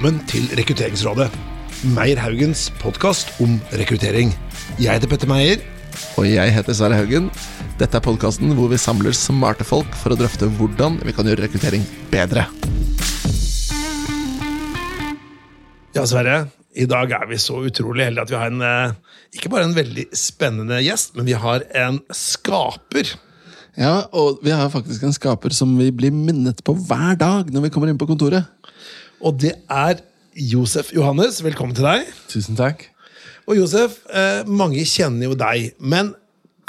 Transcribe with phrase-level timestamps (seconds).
[0.00, 1.26] Velkommen til Rekrutteringsrådet.
[1.92, 4.30] Meyer Haugens podkast om rekruttering.
[4.80, 5.60] Jeg heter Petter Meyer.
[6.16, 7.26] Og jeg heter Sverre Haugen.
[7.76, 11.44] Dette er podkasten hvor vi samler smarte folk for å drøfte hvordan vi kan gjøre
[11.44, 12.46] rekruttering bedre.
[15.92, 16.46] Ja, Sverre.
[16.72, 18.96] I dag er vi så utrolig heldige at vi har en eh,
[19.36, 23.18] ikke bare en veldig spennende gjest, men vi har en skaper.
[23.76, 27.68] Ja, og vi har faktisk en skaper som vi blir minnet på hver dag når
[27.68, 28.48] vi kommer inn på kontoret.
[29.20, 30.00] Og det er
[30.34, 31.42] Josef Johannes.
[31.44, 32.08] Velkommen til deg.
[32.30, 32.86] Tusen takk.
[33.50, 36.14] Og Josef, eh, mange kjenner jo deg, men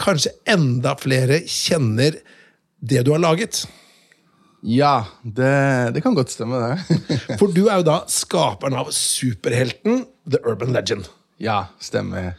[0.01, 2.17] kanskje enda flere kjenner
[2.81, 3.63] det du har laget.
[4.65, 6.99] Ja, det, det kan godt stemme, det.
[7.39, 11.07] For du er jo da skaperen av superhelten The Urban Legend.
[11.41, 12.33] ja, stemmer.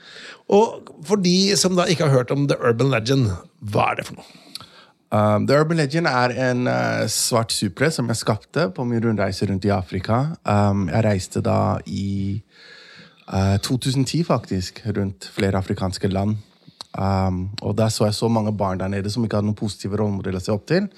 [0.52, 3.30] Og for de som da ikke har hørt om The Urban Legend,
[3.72, 4.41] hva er det for noe?
[5.12, 9.44] Um, The Urban Legend er en uh, svart supre som jeg skapte på min rundreise
[9.48, 10.22] rundt i Afrika.
[10.48, 12.40] Um, jeg reiste da i
[13.28, 16.38] uh, 2010, faktisk, rundt flere afrikanske land.
[16.96, 20.00] Um, og der så jeg så mange barn der nede som ikke hadde noen positive
[20.00, 20.88] rollemodeller å se opp til.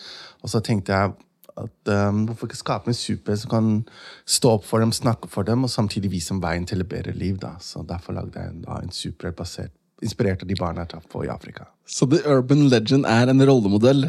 [0.42, 1.15] Og så tenkte jeg
[1.59, 3.77] at um, hvorfor ikke skape en super som kan
[4.27, 7.19] stå opp for dem, snakke for dem, og samtidig vise dem veien til et bedre
[7.19, 7.39] liv.
[7.42, 7.57] da.
[7.59, 11.25] Så derfor lagde jeg da en super basert, inspirert av de barna jeg traff på
[11.27, 11.69] i Afrika.
[11.87, 14.09] Så The Urban Legend er en rollemodell.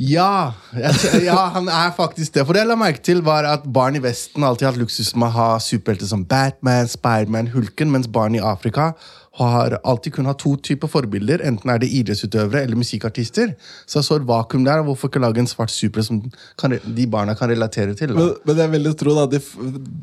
[0.00, 2.46] Ja, jeg, ja, han er faktisk det.
[2.46, 5.12] For det jeg la merke til var at Barn i Vesten alltid har hatt luksus
[5.14, 8.92] med å ha superhelter som Batman, Spiderman, Hulken, mens barn i Afrika
[9.38, 11.42] har alltid kun hatt to typer forbilder.
[11.46, 13.52] Enten er det idrettsutøvere eller musikkartister.
[13.86, 14.80] Så jeg så et vakuum der.
[14.82, 16.18] og Hvorfor ikke lage en svart super som
[16.58, 18.12] kan, de barna kan relatere til?
[18.16, 19.40] Men, men jeg vil jo tro da, det,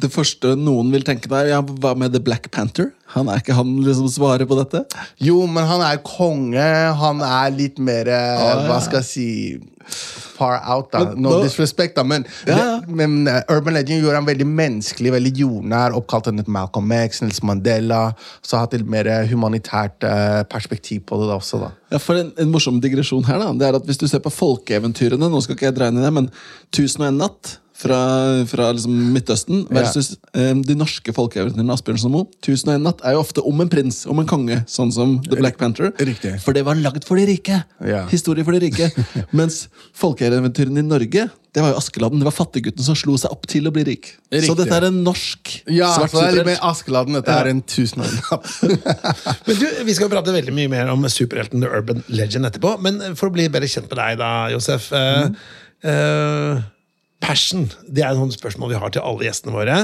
[0.01, 2.93] det første noen vil tenke der, ja, hva med The Black Panther?
[3.15, 4.85] Han Er ikke han liksom svaret på dette?
[5.23, 6.67] Jo, men han er konge.
[7.03, 9.27] Han er litt mer Ah, Hva skal jeg si
[9.89, 10.99] Far out, da.
[11.05, 12.03] Men No nå- disrespect, da.
[12.03, 12.81] Men, Ja, ja.
[12.87, 15.95] men uh, Urban Legend gjorde han veldig menneskelig, veldig jordnær.
[15.97, 18.01] Oppkalt etter Malcolm X, Nelson Mandela.
[18.45, 21.71] Så har hatt et mer humanitært uh, perspektiv på det da også, da.
[21.93, 24.31] Ja, for en, en morsom digresjon her da, det er at Hvis du ser på
[24.33, 26.27] folkeeventyrene Nå skal ikke jeg dreie ned det, men
[26.75, 27.97] 'Tusen og en natt' fra,
[28.49, 32.27] fra liksom Midtøsten versus eh, de norske folkeeventyrene Asbjørnsen og Moe.
[32.41, 35.59] 'Tusen natt' er jo ofte om en prins, om en konge, sånn som The Black
[35.61, 35.91] Panther.
[36.01, 36.37] Riktig.
[36.41, 37.59] For det var lagd for de rike!
[37.85, 38.05] Ja.
[38.09, 38.89] Historie for de rike.
[39.37, 39.67] Mens
[39.97, 41.27] folkeeventyrene i Norge
[41.57, 42.19] det var jo Askeladden.
[42.21, 44.11] Det var fattiggutten som slo seg opp til å bli rik.
[44.29, 44.45] Riktig.
[44.45, 47.17] Så dette er en norsk Ja, svart så det er med Askeladden.
[47.17, 47.39] Dette Ja.
[47.41, 48.03] er en tusen.
[49.47, 52.75] Men du, Vi skal prate veldig mye mer om superhelten The Urban Legend etterpå.
[52.85, 55.31] Men for å bli bedre kjent med deg, da, Josef eh,
[55.81, 56.61] eh,
[57.23, 59.77] Passion det er noen spørsmål vi har til alle gjestene våre.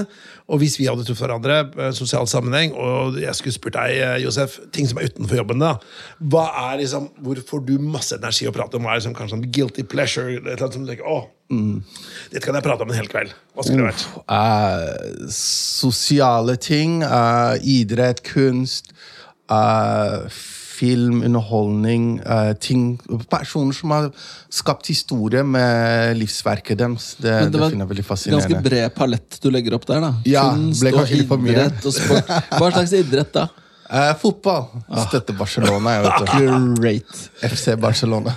[0.53, 3.95] Og hvis vi hadde truffet hverandre i en sosial sammenheng, og jeg skulle spurt deg,
[3.97, 5.73] eh, Josef, ting som er utenfor jobben, da,
[6.21, 8.85] hva er liksom, hvor får du masse energi å prate om?
[8.85, 10.35] Hva er liksom, kanskje sånn guilty pleasure?
[10.35, 11.23] Et eller annet som du tenker, å,
[11.53, 13.33] Dette kan jeg prate om en hel kveld.
[13.53, 14.05] Hva skulle det vært?
[14.25, 17.03] Uh, sosiale ting.
[17.05, 18.94] Uh, idrett, kunst.
[19.51, 20.29] eh,
[20.73, 22.19] film, underholdning.
[22.25, 22.97] eh, ting,
[23.29, 24.09] personer som har
[24.50, 27.16] skapt historie med livsverket deres.
[27.17, 28.07] Det, Men det, var finner jeg veldig
[28.38, 30.13] Ganske bred palett du legger opp der, da.
[30.29, 31.67] Ja, Kunst ble kanskje litt for mye.
[31.69, 32.31] og sport.
[32.57, 33.50] Hva slags idrett, da?
[33.94, 34.63] Eh, fotball.
[35.06, 36.53] Støtter Barcelona, jeg vet du.
[36.79, 37.19] Great.
[37.45, 38.33] FC Barcelona.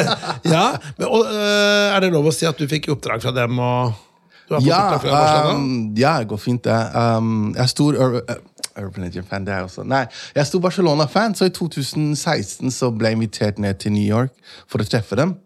[0.54, 3.58] Ja, men, og, øh, Er det lov å si at du fikk oppdrag fra dem?
[3.58, 3.96] og
[4.50, 6.78] du har fått Ja, um, ja, det går fint, det.
[6.94, 7.98] Um, jeg er stor
[8.84, 9.84] Urban Legend-fan, det er jeg også.
[9.88, 10.04] Nei,
[10.36, 14.34] jeg sto Barcelona-fan, så i 2016 så ble jeg invitert ned til New York
[14.70, 15.36] for å treffe dem.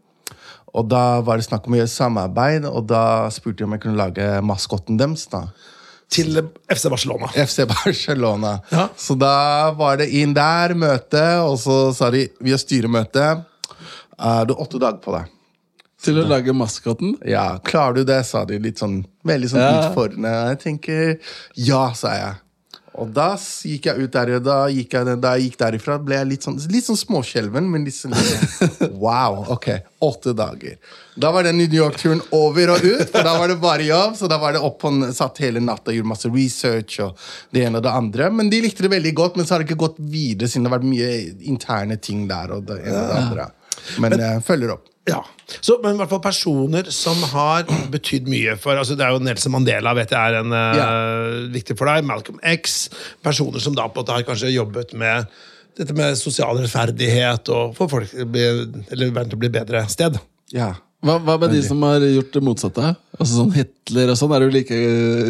[0.75, 3.85] Og da var det snakk om å gjøre samarbeid, og da spurte de om jeg
[3.85, 5.27] kunne lage maskotten deres.
[5.31, 5.45] da.
[6.11, 6.37] Til
[6.71, 7.29] FC Barcelona.
[7.35, 8.57] FC Barcelona.
[8.75, 8.89] Ja.
[8.99, 13.29] Så da var det inn der, møte, og så sa de vi har styremøte.
[14.19, 15.31] Uh, du har åtte dager på deg.
[16.05, 17.15] Til å lage maskotten?
[17.25, 19.71] Ja, klarer du det, sa de litt sånn, veldig sånn Ja.
[19.89, 20.33] utfordrende.
[20.51, 21.15] Jeg tenker,
[21.57, 22.35] ja, sa jeg.
[23.03, 26.15] Og da gikk jeg ut der, og da gikk jeg, da jeg gikk derifra, ble
[26.21, 28.15] jeg litt sånn, litt sånn småskjelven, men litt sånn,
[29.03, 29.67] wow, ok,
[30.07, 30.77] åtte dager.
[31.19, 34.31] Da var den New York-turen over og ut, for da var det bare jobb, så
[34.31, 37.19] da var det opp og satt hele natta og gjorde masse research, og
[37.51, 38.31] det ene og det andre.
[38.31, 40.71] Men de likte det veldig godt, men så har det ikke gått videre, siden det
[40.71, 41.13] har vært mye
[41.51, 43.51] interne ting der, og det ene og det andre.
[44.03, 44.91] Men jeg følger opp.
[45.05, 45.21] Ja,
[45.61, 49.21] så, Men i hvert fall personer som har betydd mye for altså Det er jo
[49.21, 52.07] Nelson Mandela vet jeg er en, øh, viktig for deg.
[52.09, 52.87] Malcolm X.
[53.25, 55.29] Personer som da på en måte har kanskje jobbet med
[55.77, 60.17] dette med sosial rettferdighet og få folk til å bli, bedre sted.
[60.55, 60.73] Ja.
[61.05, 62.95] Hva, hva med de som har gjort det motsatte?
[63.15, 64.75] Altså sånn Hitler og sånn, Er du like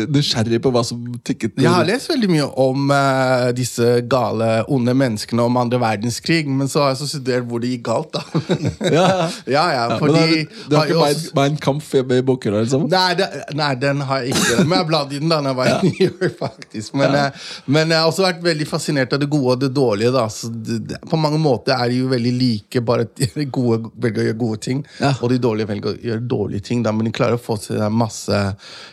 [0.09, 4.95] nysgjerrig på hva som tikket Jeg har lest veldig mye om uh, disse gale, onde
[4.97, 8.23] menneskene om andre verdenskrig, men så har jeg så studert hvor det gikk galt, da.
[8.95, 9.05] Ja,
[9.51, 12.63] ja, ja, men fordi har, Du har har ikke også- Mein- Kampf hjemme i bokhylla?
[12.65, 12.87] Liksom?
[12.93, 14.65] Nei, det, nei, den har jeg ikke.
[14.69, 16.95] Men jeg bladde i den da når jeg var i New York, faktisk.
[16.99, 20.13] Men, eh, men jeg har også vært veldig fascinert av det gode og det dårlige.
[20.13, 23.47] da Så det, det, På mange måter er de jo veldig like, bare at de
[23.47, 25.13] gode velger å gjøre gode ting, Ja.
[25.21, 26.83] og de dårlige velger å gjøre dårlige ting.
[26.83, 28.33] da Men de klarer å få til en masse,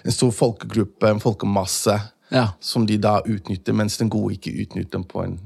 [0.06, 2.00] en stor folkegruppe, en folkemasse,
[2.32, 2.48] Ja.
[2.64, 5.40] som de da utnytter, mens den gode ikke utnytter dem på en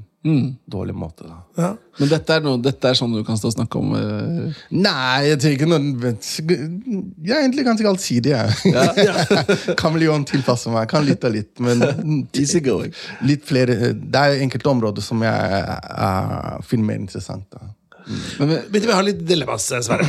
[0.68, 1.22] dårlig måte.
[1.22, 1.76] da Ja.
[2.00, 3.92] Men dette er, noe, dette er sånn du kan stå og snakke om?
[3.94, 4.52] Uh...
[4.74, 9.76] Nei, jeg tenker ikke noen Jeg er egentlig ganske allsidig, jeg.
[9.80, 10.88] Kameleon tilpasser meg.
[10.90, 12.90] Kan litt og litt, men Easy going.
[13.22, 17.46] litt flere Det er enkelte områder som jeg uh, finner mer interessant.
[17.54, 17.70] Da.
[18.40, 20.06] Men, vi- men, vi har litt dilemmas, Sverre?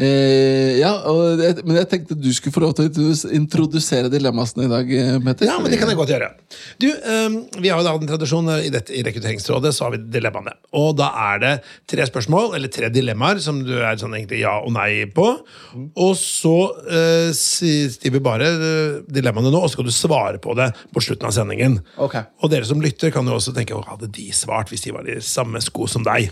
[0.00, 4.64] Eh, ja, og jeg, men jeg tenkte du skulle få lov til å introdusere dilemmasene
[4.64, 5.50] i dag, Mette Petter.
[5.50, 6.30] Ja, men det kan jeg godt gjøre.
[6.78, 9.94] Du, ehm, Vi har jo da en tradisjon eh, i, dette, i Rekrutteringsrådet, så har
[9.96, 10.54] vi dilemmaene.
[10.78, 11.52] Og da er det
[11.90, 15.28] tre spørsmål, eller tre dilemmaer, som du er sånn egentlig ja og nei på.
[15.74, 16.56] Og så
[16.86, 21.02] uh, sier vi bare eh, dilemmaene nå, og så skal du svare på det på
[21.04, 21.80] slutten av sendingen.
[21.96, 22.28] Okay.
[22.42, 25.08] Og dere som lytter, kan jo også tenke hva hadde de svart hvis de var
[25.08, 26.30] i samme sko som deg?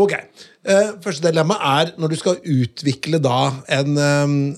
[0.00, 0.16] Ok.
[0.64, 3.40] Eh, første dilemma er når du skal utvikle da
[3.80, 4.56] en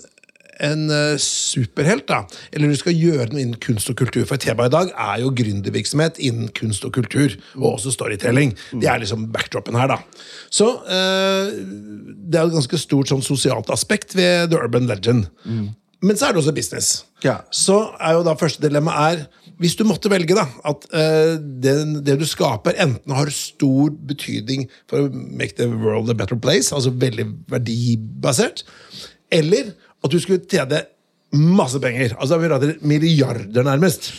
[0.63, 2.23] en eh, superhelt, da,
[2.53, 4.25] eller du skal gjøre noe innen kunst og kultur.
[4.29, 8.55] For tema i dag er jo gründervirksomhet innen kunst og kultur, og også storytelling.
[8.73, 9.99] Det er liksom backdropen her, da.
[10.49, 15.29] Så eh, det er et ganske stort sånn sosialt aspekt ved The Urban Legend.
[16.05, 16.89] Men så er det også business.
[17.25, 17.41] Ja.
[17.51, 19.27] Så er jo da første dilemma er
[19.63, 21.75] hvis du måtte velge da, at uh, det,
[22.07, 26.75] det du skaper, enten har stor betydning for å make the world a better place,
[26.75, 28.67] altså veldig verdibasert,
[29.33, 29.73] eller
[30.05, 30.85] at du skulle tjene
[31.37, 32.15] masse penger.
[32.21, 34.13] Altså vi prater milliarder, nærmest.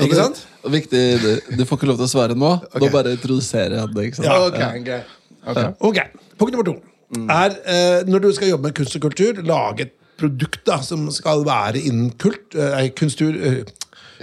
[0.00, 0.42] Ikke sant?
[0.64, 2.52] Og viktig, du, du får ikke lov til å svare nå.
[2.80, 4.06] Nå bare introduserer jeg det.
[4.10, 4.28] ikke sant?
[4.28, 4.38] Ja.
[4.46, 5.02] Ok, okay.
[5.40, 5.60] Ok.
[5.90, 6.00] Ok,
[6.40, 9.94] Punkt nummer to er uh, når du skal jobbe med kunst og kultur, lage et
[10.20, 13.62] produkt da, som skal være innen kult, uh, kunstur, eh,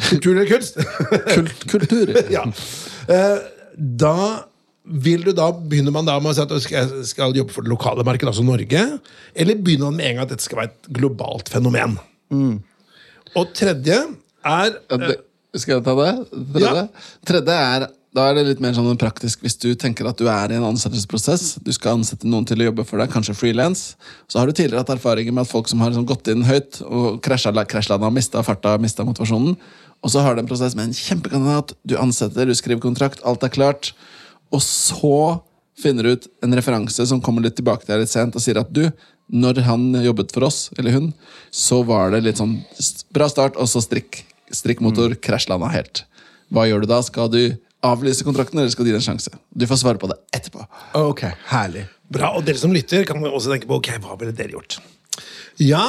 [0.10, 0.78] kultur eller kunst.
[1.34, 2.14] Kult, kultur.
[2.34, 2.44] ja.
[3.08, 3.38] Eh,
[3.78, 4.18] da
[4.88, 7.66] vil du da, Begynner man da med å si at du skal, skal jobbe for
[7.66, 8.84] det lokale markedet, altså Norge?
[9.36, 11.98] Eller begynner man med en gang at dette skal være et globalt fenomen?
[13.38, 14.00] Og tredje
[14.48, 15.18] er Ja, det,
[15.58, 16.12] skal jeg ta det?
[16.56, 16.84] Tredje?
[17.28, 20.50] Tredje er da er det litt mer sånn praktisk hvis du tenker at du er
[20.50, 21.60] i en ansettelsesprosess.
[21.62, 23.92] Du skal ansette noen til å jobbe for deg, kanskje frilans.
[24.32, 26.80] Så har du tidligere hatt erfaringer med at folk som har liksom gått inn høyt
[26.88, 29.60] og krasjlanda, mista farta, mista motivasjonen.
[30.06, 31.74] Og så har du en prosess med en kjempekandidat.
[31.88, 33.92] Du ansetter, du skriver kontrakt, alt er klart.
[34.54, 35.42] Og så
[35.78, 38.60] finner du ut en referanse som kommer litt tilbake til deg litt sent og sier
[38.62, 38.88] at du,
[39.28, 41.10] når han jobbet for oss, eller hun,
[41.52, 42.56] så var det litt sånn
[43.14, 44.24] bra start, og så strikk.
[44.56, 46.06] Strikkmotor, krasjlanda helt.
[46.56, 47.02] Hva gjør du da?
[47.04, 47.42] Skal du
[47.84, 49.34] avlyse kontrakten, eller skal du gi det en sjanse?
[49.52, 50.64] Du får svare på det etterpå.
[50.96, 51.84] Ok, herlig.
[52.08, 54.80] Bra, og dere som lytter, kan også tenke på ok, hva ville dere gjort.
[55.60, 55.84] Ja,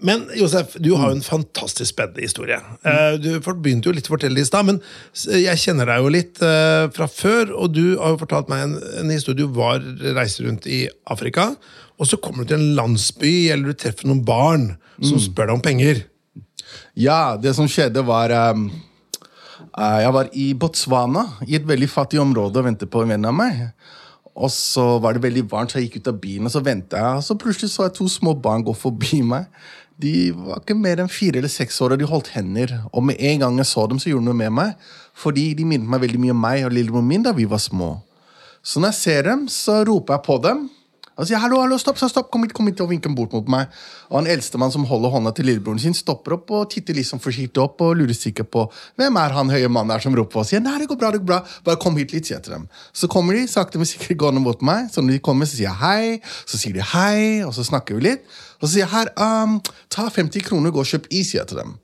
[0.00, 2.58] men Josef, du har jo en fantastisk spennende historie.
[2.86, 4.78] Eh, Du begynte jo litt å fortelle det i stad, men
[5.14, 7.50] jeg kjenner deg jo litt eh, fra før.
[7.58, 9.42] Og du har jo fortalt meg en, en historie.
[9.42, 9.82] Du var
[10.14, 11.48] reiser rundt i Afrika,
[11.98, 14.68] og så kommer du til en landsby, eller du treffer noen barn
[15.02, 16.04] som spør deg om penger.
[16.98, 18.68] Ja, det som skjedde var um,
[19.78, 23.34] Jeg var i Botswana, i et veldig fattig område, og ventet på en venn av
[23.34, 23.64] meg.
[24.38, 26.94] Og så var det veldig varmt, så jeg gikk ut av bilen og så ventet
[26.98, 27.18] jeg.
[27.18, 29.48] Og så plutselig så jeg to små barn gå forbi meg.
[29.98, 32.70] De var ikke mer enn fire eller seks år, og de holdt hender.
[32.92, 34.90] Og med en gang jeg så dem, så gjorde de noe med meg.
[35.18, 37.96] Fordi de minnet meg veldig mye om meg og lillebroren min da vi var små.
[38.62, 40.68] Så når jeg ser dem, så roper jeg på dem.
[41.18, 43.72] Og sier hallo, hallo, stopp, stopp, kom hit, kom hit og vinker bort mot meg.
[44.06, 47.58] Og han eldstemann som holder hånda til lillebroren sin, stopper opp og titter liksom forsiktig
[47.58, 48.62] opp og lurer sikkert på
[49.00, 51.10] hvem er han høye mannen der som roper på og sier nei, det går bra,
[51.10, 52.68] det går bra, bare kom hit litt, sier jeg til dem.
[52.94, 54.92] Så kommer de sakte, men sikkert gående mot meg.
[54.94, 57.98] Så når de kommer, så sier jeg hei, så sier de hei, og så snakker
[57.98, 58.38] vi litt.
[58.60, 59.58] Og så sier jeg her, um,
[59.90, 61.74] ta 50 kroner, gå og kjøp is, sier jeg til dem.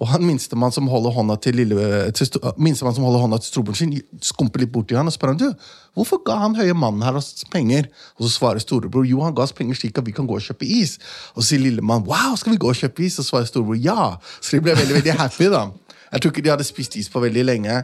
[0.00, 3.80] Og han minstemann som holder hånda til lille, til, minstemann som holder hånda til storebroren
[3.80, 5.68] sin, skumper litt borti han og spør han, du,
[5.98, 7.90] hvorfor ga han høye mannen her oss penger?
[8.16, 10.46] Og så svarer storebror jo, han ga oss penger slik at vi kan gå og
[10.46, 10.96] kjøpe is.
[11.36, 13.20] Og så sier lillemann wow, skal vi gå og kjøpe is?
[13.20, 14.14] Og svarer storebror ja.
[14.40, 15.52] Så de ble veldig veldig happy.
[15.52, 15.68] da.
[16.12, 17.78] Jeg tror ikke de hadde spist is på veldig lenge.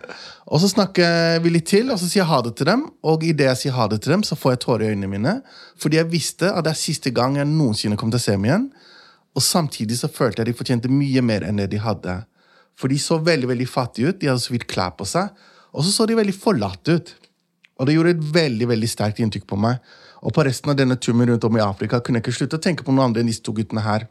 [0.52, 2.84] Og så snakker vi litt til, og så sier jeg ha det til dem.
[3.08, 5.34] Og idet jeg sier ha det til dem, så får jeg tårer i øynene mine.
[5.80, 8.44] Fordi jeg visste at det er siste gang jeg noensinne kommer til å se dem
[8.48, 8.68] igjen.
[9.36, 12.16] Og samtidig så følte jeg de fortjente mye mer enn det de hadde.
[12.78, 15.32] For de så veldig veldig fattige ut, de hadde så vidt klær på seg.
[15.74, 17.14] Og så så de veldig forlatt ut.
[17.78, 19.82] Og det gjorde et veldig veldig sterkt inntrykk på meg.
[20.22, 22.62] Og på resten av denne turen rundt om i Afrika kunne jeg ikke slutte å
[22.62, 24.08] tenke på noen andre enn disse to guttene her.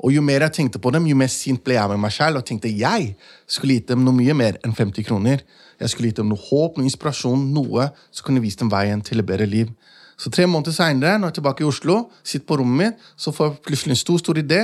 [0.00, 2.40] Og jo mer jeg tenkte på dem, jo mer sint ble jeg med meg selv
[2.40, 3.14] og tenkte jeg
[3.48, 5.44] skulle gitt dem noe mye mer enn 50 kroner.
[5.80, 9.22] Jeg skulle gitt dem noe håp, noe inspirasjon, noe som kunne vist dem veien til
[9.22, 9.72] et bedre liv.
[10.20, 13.32] Så tre måneder seinere, når jeg er tilbake i Oslo, sitter på rommet mitt, så
[13.32, 14.60] får jeg plutselig en stor stor idé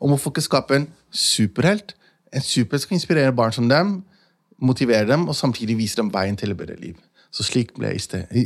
[0.00, 1.94] om hvorfor ikke skape en superhelt.
[2.34, 4.02] En superhelt skal inspirere barn som dem,
[4.60, 6.98] motivere dem og samtidig vise dem veien til et bedre liv.
[7.32, 7.94] Så slik ble,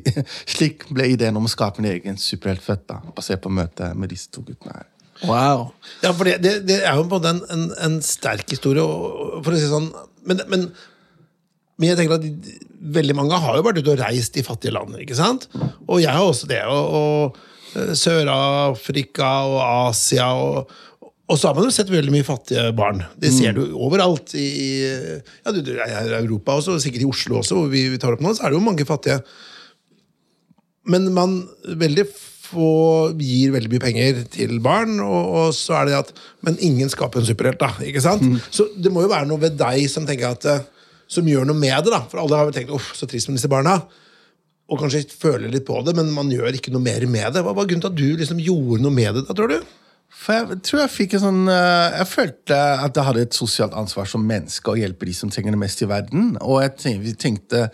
[0.54, 4.31] slik ble ideen om å skape en egen superhelt født, basert på møtet med disse
[4.31, 4.88] to guttene her.
[5.26, 5.69] Wow.
[6.02, 9.54] Ja, for det, det, det er jo på en måte en, en, sterk historie, for
[9.54, 9.92] å si sånn.
[10.26, 10.66] Men, men,
[11.79, 12.52] men jeg tenker at
[12.97, 14.95] veldig mange har jo vært ute og reist i fattige land.
[15.00, 15.49] ikke sant?
[15.88, 16.62] Og jeg har også det.
[16.69, 19.61] Og, og eh, Sør-Afrika og
[19.91, 20.29] Asia.
[20.37, 23.05] Og, og så har man jo sett veldig mye fattige barn.
[23.19, 24.35] Det ser du overalt.
[24.37, 24.50] I,
[24.85, 28.35] ja, du, Europa også, og sikkert i Oslo også, hvor vi, vi tar opp nå,
[28.37, 29.23] så er det jo mange fattige.
[30.93, 31.41] Men man
[31.79, 32.07] veldig
[32.52, 32.69] få
[33.17, 36.11] gir veldig mye penger til barn, og, og så er det at
[36.45, 37.71] Men ingen skaper en superhelt, da.
[37.87, 38.25] ikke sant?
[38.52, 40.64] Så det må jo være noe ved deg som tenker at eh,
[41.12, 41.92] som gjør noe med det.
[41.92, 43.78] da, For alle har vel tenkt uff, så trist med disse barna.
[44.73, 47.45] Og kanskje føler litt på det, men man gjør ikke noe mer med det.
[47.45, 49.26] Hva var grunnen til at du liksom gjorde noe med det?
[49.28, 49.59] da, tror du?
[50.23, 53.76] For jeg tror jeg fikk en sånn eh, Jeg følte at jeg hadde et sosialt
[53.81, 56.35] ansvar som menneske å hjelpe de som trenger det mest i verden.
[56.45, 57.64] Og jeg tenkte,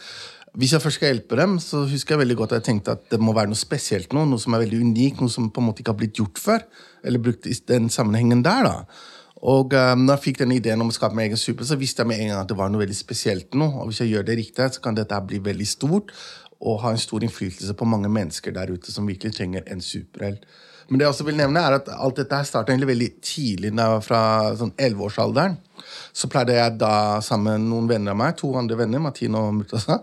[0.59, 3.05] hvis jeg først skal hjelpe dem, så husker jeg veldig godt at jeg tenkte at
[3.13, 5.69] det må være noe spesielt noe, noe som er veldig unikt, noe som på en
[5.69, 6.67] måte ikke har blitt gjort før.
[7.07, 8.67] Eller brukt i den sammenhengen der.
[8.71, 9.18] da.
[9.39, 12.03] Og um, når jeg fikk den ideen om å skape min egen super, så visste
[12.03, 13.69] jeg med en gang at det var noe veldig spesielt nå.
[13.79, 16.15] Og hvis jeg gjør det riktig, så kan dette bli veldig stort
[16.59, 20.43] og ha en stor innflytelse på mange mennesker der ute som virkelig trenger en superhelt.
[20.89, 24.21] Men det jeg også vil nevne er at alt dette her starta veldig tidlig, fra
[24.57, 25.59] sånn 11-årsalderen.
[26.17, 29.53] Så pleide jeg da sammen med noen venner av meg, to andre venner, Martine og
[29.59, 29.99] Murtaza,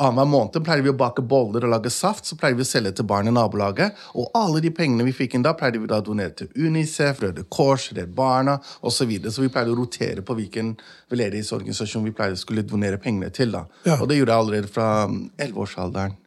[0.00, 2.26] annenhver måned pleide vi å bake boller og lage saft.
[2.26, 4.00] Så pleide vi å selge til barn i nabolaget.
[4.18, 7.20] Og alle de pengene vi fikk inn da, pleide vi da å donere til Unicef,
[7.22, 8.96] Røde Kors, Redd Barna osv.
[9.00, 9.32] Så, videre.
[9.32, 10.74] så vi pleide å rotere på hvilken
[11.12, 13.52] veldedighetsorganisasjon vi pleide skulle donere pengene til.
[13.54, 13.64] da.
[13.84, 14.00] Ja.
[14.00, 16.18] Og det gjorde jeg allerede fra 11-årsalderen.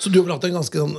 [0.00, 0.96] Så du har vel hatt en ganske sånn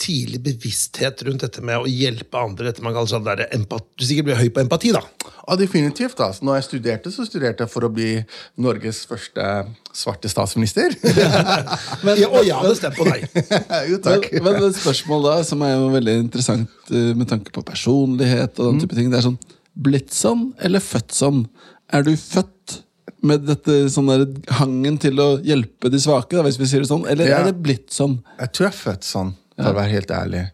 [0.00, 2.68] tidlig bevissthet rundt dette med å hjelpe andre?
[2.68, 5.00] dette man kaller sånn der Du sikkert blir høy på empati, da?
[5.46, 6.20] Ja, definitivt.
[6.20, 6.44] altså.
[6.44, 8.24] Når jeg studerte, så studerte jeg for å bli
[8.60, 10.94] Norges første svarte statsminister.
[12.04, 13.26] Men, Ja, og jeg hadde stemt på deg.
[13.90, 14.28] jo, takk.
[14.42, 18.72] men men spørsmål da, som er jo veldig interessant eh, med tanke på personlighet og
[18.72, 19.38] den type ting, det er sånn
[19.76, 21.42] Blitt sånn eller født sånn?
[21.92, 22.78] Er du født
[23.26, 24.22] med dette sånn der
[24.58, 27.40] hangen til å hjelpe de svake, da, hvis vi sier det sånn, eller Ja.
[27.42, 28.18] er det blitt sånn?
[28.40, 30.44] Jeg tror jeg er født sånn, for å være helt ærlig.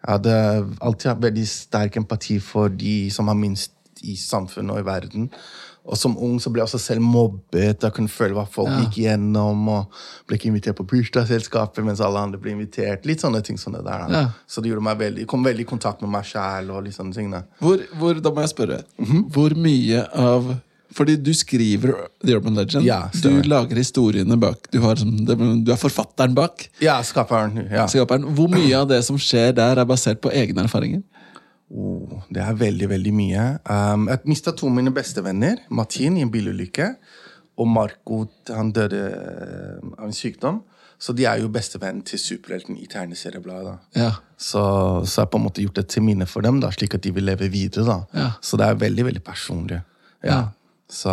[0.00, 0.36] Jeg hadde
[0.80, 5.26] alltid hatt veldig sterk empati for de som har minst i samfunnet og i verden.
[5.90, 7.82] Og som ung så ble jeg også selv mobbet.
[7.82, 8.80] Jeg kunne føle hva folk Ja.
[8.84, 9.68] gikk gjennom.
[9.68, 9.92] Og
[10.28, 13.04] ble ikke invitert på bursdagsselskapet mens alle andre ble invitert.
[13.08, 14.06] Litt sånne ting som det der.
[14.08, 14.24] Ja.
[14.46, 16.68] Så det gjorde meg veldig, kom veldig i kontakt med meg sjæl.
[17.60, 18.82] Hvor, hvor, da må jeg spørre.
[19.32, 20.60] Hvor mye av
[20.94, 21.92] Fordi du skriver
[22.24, 22.84] The Urban Legend.
[22.86, 24.66] Ja, du lager historiene bak.
[24.72, 26.66] Du, har, du er forfatteren bak.
[26.82, 27.62] Ja, skaperen.
[27.70, 27.86] Ja.
[27.90, 28.26] Skaperen.
[28.34, 31.04] Hvor mye av det som skjer der, er basert på egne erfaringer?
[31.70, 33.44] Oh, det er veldig, veldig mye.
[33.70, 35.62] Um, jeg mista to av mine bestevenner.
[35.70, 36.90] Martin i en bilulykke.
[37.60, 40.62] Og Marco han døde eh, av en sykdom.
[41.00, 43.76] Så de er jo bestevennen til superhelten i tegneseriebladet.
[43.96, 44.10] Ja.
[44.36, 44.60] Så,
[45.04, 47.04] så jeg har på en måte gjort det til minne for dem, da, slik at
[47.04, 47.86] de vil leve videre.
[47.88, 47.98] da.
[48.16, 48.26] Ja.
[48.44, 49.80] Så det er veldig, veldig personlig.
[50.24, 50.50] Ja.
[50.90, 51.12] Så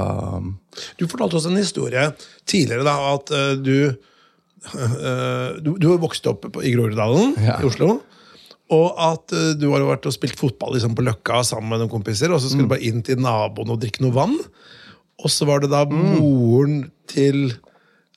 [0.98, 2.08] Du fortalte oss en historie
[2.50, 3.94] tidligere da, at uh, du,
[4.74, 7.60] uh, du Du har vokst opp i Groruddalen Ja.
[7.62, 8.00] i Oslo.
[8.74, 11.94] Og at uh, du har vært og spilt fotball liksom, på Løkka sammen med noen
[11.94, 14.36] kompiser, og så skulle du bare inn til naboen og drikke noe vann.
[15.24, 17.48] Og så var det da moren til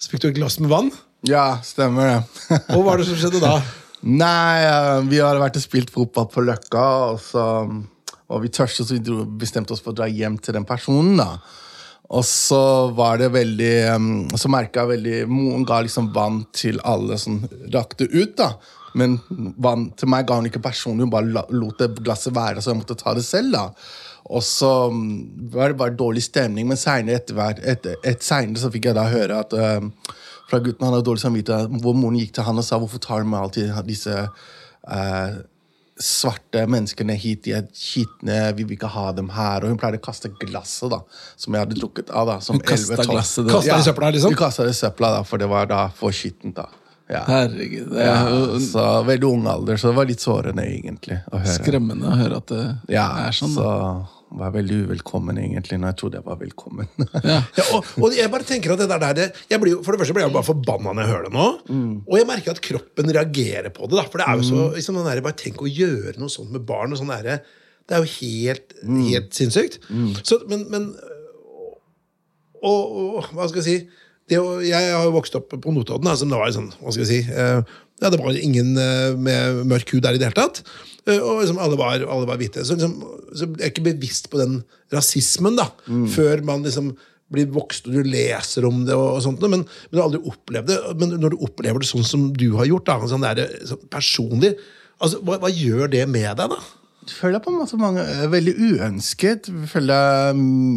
[0.00, 0.90] Så fikk du et glass med vann.
[1.28, 2.18] ja, stemmer det.
[2.74, 3.58] Og hva var det som skjedde da?
[4.00, 7.42] Nei, vi har vært og spilt fotball på Løkka, og så
[8.30, 11.18] var vi tørste, så vi dro, bestemte oss for å dra hjem til den personen.
[11.18, 11.32] da.
[12.10, 17.18] Og så var det veldig Så merka jeg veldig Moren ga liksom vann til alle
[17.22, 18.54] som rakte ut, da.
[18.98, 19.18] Men
[19.62, 22.80] vann til meg ga hun ikke personlig, hun bare lot det glasset være, så jeg
[22.80, 23.52] måtte ta det selv.
[23.54, 23.68] da.
[24.30, 24.70] Og så
[25.50, 29.06] var det bare dårlig stemning, men seinere etter, etter, et, senere så fikk jeg da
[29.10, 30.10] høre at uh,
[30.50, 33.22] fra gutten han hadde dårlig samvittighet, hvor moren gikk til han og sa hvorfor tar
[33.22, 35.34] du med alltid disse eh,
[36.00, 39.62] svarte menneskene hit, de er skitne, vi vil ikke ha dem her.
[39.64, 41.00] Og hun pleide å kaste glasset da,
[41.36, 42.26] som jeg hadde drukket av.
[42.26, 43.10] da, som Hun kasta 11-12.
[43.14, 44.30] glasset, det- det i søpla, liksom?
[44.30, 46.54] Vi kastet det i søpla, da, for det var da for skittent.
[46.54, 46.66] da.
[47.10, 47.24] Ja.
[47.26, 48.24] Herregud, Ja,
[48.62, 51.20] så veldig ung alder, så det var litt sårende, egentlig.
[51.32, 51.58] å høre.
[51.58, 53.54] skremmende å høre at det Ja, er sånn.
[53.54, 54.06] så.
[54.38, 56.90] Var veldig uvelkommen, egentlig, når jeg trodde jeg var velkommen.
[57.30, 57.38] Ja.
[57.58, 60.14] Ja, og, og jeg bare tenker at det der, det, jeg blir For det første
[60.16, 61.46] blir jeg bare forbanna når jeg hører det nå.
[62.06, 63.98] Og jeg merker at kroppen reagerer på det.
[63.98, 66.52] da, For det er jo så liksom den der, Bare tenk å gjøre noe sånt
[66.54, 66.94] med barn.
[66.94, 67.42] og sånn der,
[67.88, 68.76] Det er jo helt,
[69.10, 69.80] helt sinnssykt.
[70.22, 70.92] Så, men, men
[72.60, 72.80] og,
[73.20, 73.76] og hva skal jeg si
[74.30, 77.02] det, Jeg har jo vokst opp på Notodden, da, som det var sånn, hva skal
[77.02, 77.62] jeg si eh,
[78.00, 80.62] ja, Det var ingen eh, med mørk hud der i det hele tatt.
[81.06, 82.64] Eh, og liksom alle var, alle var hvite.
[82.64, 82.96] Så, liksom,
[83.34, 84.60] så jeg er ikke bevisst på den
[84.94, 85.68] rasismen da,
[86.10, 86.94] før man liksom
[87.30, 90.22] blir vokst og du leser om det, og, og sånt, men, men du har aldri
[90.32, 90.78] opplevd det.
[90.98, 94.56] Men når du opplever det sånn som du har gjort, da, sånn der, sånn personlig,
[94.98, 96.60] altså, hva, hva gjør det med deg, da?
[97.06, 99.48] Jeg føler deg på en måte mange er veldig uønsket.
[99.48, 100.74] Jeg føler deg mm,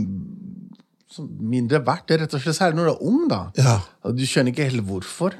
[1.21, 2.07] mindre verdt.
[2.09, 3.39] Det er rett og slett særlig når du er ung, da.
[3.59, 3.75] Ja.
[4.13, 5.35] Du skjønner ikke helt hvorfor.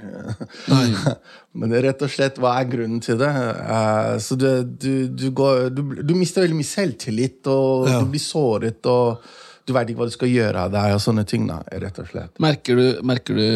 [0.71, 0.85] Nei.
[1.57, 3.29] Men det er rett og slett hva er grunnen til det.
[3.29, 7.99] Eh, så du, du, du, går, du, du mister veldig mye selvtillit, og Ja.
[8.03, 9.23] du blir såret, og
[9.65, 11.45] du veit ikke hva du skal gjøre av deg, og sånne ting.
[11.47, 12.33] da, rett og slett.
[12.43, 13.47] Merker du, merker du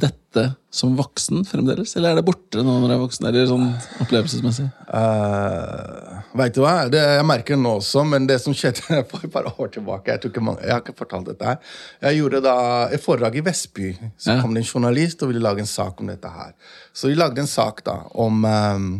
[0.00, 0.42] dette
[0.74, 3.26] som voksen fremdeles, eller er det borte nå når du er voksen?
[3.30, 3.68] Eller sånn
[4.02, 4.66] opplevelsesmessig?
[4.90, 6.74] Uh, vet du hva?
[6.90, 10.10] Det, jeg merker det nå også, men det som skjedde for et par år tilbake
[10.16, 11.60] Jeg, ikke mange, jeg har ikke fortalt dette her.
[12.08, 12.56] Jeg gjorde da
[12.94, 13.92] et foredrag i Vestby.
[14.18, 14.40] Så Ja.
[14.42, 16.52] kom det en journalist og ville lage en sak om dette her.
[16.92, 18.90] Så de lagde en sak da om um,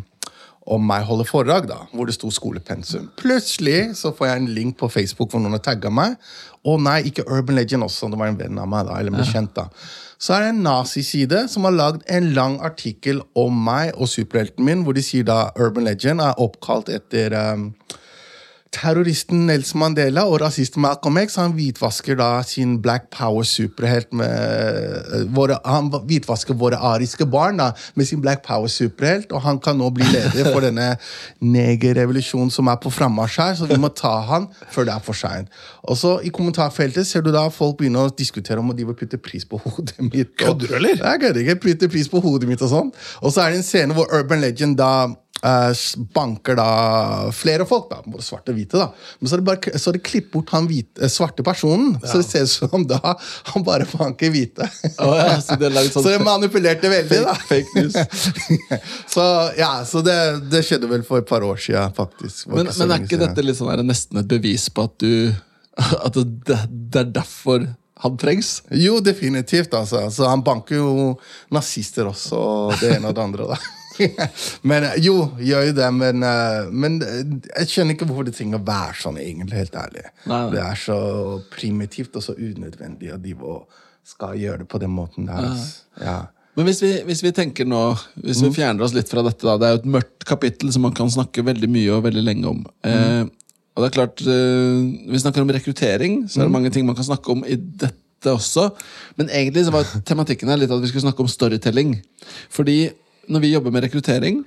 [0.64, 3.10] om meg holder foredrag, da, hvor det sto skolepensum.
[3.20, 6.16] Plutselig så får jeg en link på Facebook hvor noen har tagga meg.
[6.64, 8.08] Å nei, ikke Urban Legend også.
[8.08, 8.88] Det var en venn av meg.
[8.88, 9.68] da, eller en bekjent da.
[10.24, 14.64] Så er det en naziside som har lagd en lang artikkel om meg og superhelten
[14.64, 17.72] min, hvor de sier da Urban Legend er oppkalt etter um,
[18.74, 21.36] terroristen Nelson Mandela og rasisten Malcolm X.
[21.40, 24.34] Han hvitvasker da sin Black Power-superhelt med
[25.14, 29.78] eh, våre, Han hvitvasker våre ariske barn da, med sin Black Power-superhelt, og han kan
[29.78, 30.94] nå bli leder for denne
[31.40, 35.18] negerrevolusjonen som er på frammarsj her, så vi må ta han før det er for
[35.18, 35.52] seint.
[35.84, 39.20] Og så i kommentarfeltet ser du da folk begynner å diskutere om de vil putte
[39.20, 40.34] pris på hodet mitt.
[40.40, 40.96] Kødder du, eller?
[40.98, 41.60] Jeg kødder ikke.
[41.68, 42.94] Putte pris på hodet mitt og sånn.
[43.22, 44.94] Og så er det en scene hvor Urban Legend da
[46.14, 48.80] banker da flere folk, da, både svarte og hvite.
[48.80, 48.86] da.
[49.20, 51.98] Men så er det bare så er det klipp bort han hvite, eh, svarte personen,
[52.00, 53.00] så det ser ut som da
[53.52, 54.68] han bare banker hvite.
[55.04, 57.36] Oh, ja, så de sånn så det manipulerte veldig, da.
[57.50, 57.98] fake news.
[59.14, 59.28] så
[59.60, 62.48] ja, så det, det skjedde vel for et par år siden, faktisk.
[62.48, 63.26] Men, men er ikke siden.
[63.28, 65.12] dette liksom, er det nesten et bevis på at du
[66.06, 67.64] At det, det er derfor
[68.04, 68.62] han trengs?
[68.70, 69.74] Jo, definitivt.
[69.74, 70.10] altså.
[70.10, 71.14] Så Han banker jo
[71.54, 73.46] nazister også, og det ene og det andre.
[73.54, 73.83] da.
[74.68, 77.22] men eh, jo, gjør jo det, men, eh, men eh,
[77.60, 80.04] jeg skjønner ikke hvorfor det trenger å være sånn, egentlig, helt ærlig.
[80.24, 80.52] Nei, nei.
[80.54, 81.00] Det er så
[81.54, 83.34] primitivt og så unødvendig at de
[84.04, 85.52] skal gjøre det på den måten der.
[86.02, 86.18] Ja.
[86.54, 87.80] Men hvis vi, hvis vi tenker nå,
[88.22, 90.84] hvis vi fjerner oss litt fra dette, da, det er jo et mørkt kapittel som
[90.86, 92.60] man kan snakke veldig mye og veldig lenge om.
[92.86, 93.24] Eh,
[93.74, 96.94] og det er klart, eh, Vi snakker om rekruttering, så er det mange ting man
[96.94, 98.70] kan snakke om i dette også.
[99.18, 101.96] Men egentlig så var tematikken her litt at vi skulle snakke om storytelling.
[102.54, 102.92] Fordi
[103.28, 104.42] når vi jobber med rekruttering,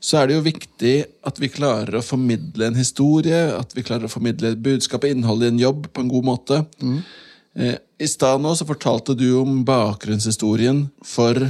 [0.00, 0.94] så er det jo viktig
[1.26, 5.44] at vi klarer å formidle en historie, at vi klarer å formidle budskap og innhold
[5.46, 6.60] i en jobb på en god måte.
[7.58, 11.40] Eh, I stad nå så fortalte du om bakgrunnshistorien for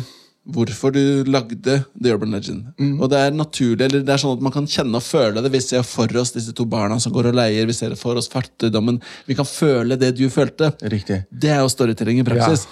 [0.48, 2.70] hvorfor du lagde The Urban Legend.
[3.02, 5.50] Og det er naturlig, eller det er sånn at man kan kjenne og føle det.
[5.52, 8.30] Vi ser for oss disse to barna som går og leier, vi ser for oss
[8.32, 9.02] fattigdommen.
[9.28, 10.72] Vi kan føle det du følte.
[10.88, 11.26] Riktig.
[11.28, 12.64] Det er jo storytelling i praksis.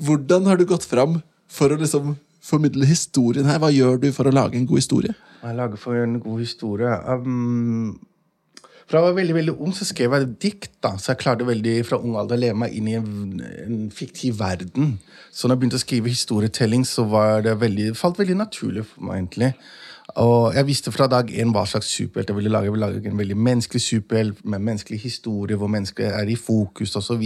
[0.00, 1.20] Hvordan har du gått fram
[1.52, 3.60] for å liksom formidle historien her?
[3.62, 5.14] Hva gjør du for å lage en god historie?
[5.42, 6.96] Jeg lager for en god historie?
[7.10, 8.00] Um,
[8.86, 10.72] fra jeg var veldig veldig ung, så skrev jeg dikt.
[10.82, 13.78] da, Så jeg klarte veldig fra ung alder å leve meg inn i en, en
[13.94, 14.98] fiktiv verden.
[15.30, 19.06] Så når jeg begynte å skrive historietelling, så var det veldig, falt veldig naturlig for
[19.08, 19.22] meg.
[19.22, 19.52] egentlig.
[20.20, 22.66] Og jeg visste fra dag én hva slags superhelt jeg ville lage.
[22.68, 26.92] Jeg ville lage en veldig menneskelig superhelt med menneskelig historie, hvor mennesket er i fokus
[26.98, 27.22] osv.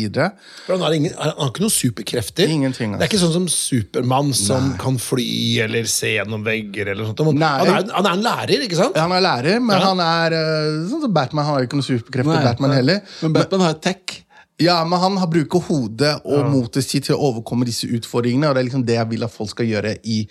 [0.66, 2.52] For han har, ingen, han har ikke noen superkrefter.
[2.52, 5.26] Ingenting, Det er ikke sånn som Supermann som kan fly
[5.64, 6.92] eller se gjennom vegger.
[6.92, 7.24] eller sånt.
[7.26, 7.54] Han, Nei.
[7.66, 8.96] er, han er en lærer, ikke sant?
[9.02, 9.82] Han er lærer, men Ja.
[9.90, 12.34] han er eh, sånn som Batman har ikke noen superkrefter.
[12.38, 13.00] Nei, Batman heller.
[13.22, 14.22] Men Batman har tech.
[14.58, 18.48] Ja, men han har bruker hodet og motet sitt til å overkomme disse utfordringene.
[18.48, 20.22] Og det er liksom det jeg vil at folk skal gjøre i,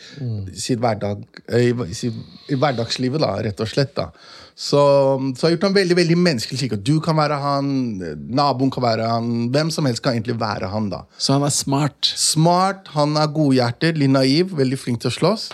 [0.58, 1.22] sitt hverdag,
[1.54, 3.94] i, i, sitt- i hverdagslivet, da, rett og slett.
[4.00, 4.08] da.
[4.56, 4.80] Så,
[5.36, 7.70] så jeg har gjort ham veldig veldig menneskelig, slik at du kan være han,
[8.40, 10.90] naboen kan være han, hvem som helst kan egentlig være han.
[10.90, 11.04] da.
[11.20, 12.10] Så han er smart.
[12.18, 15.50] Smart, han er godhjertet, litt naiv, veldig flink til å slåss.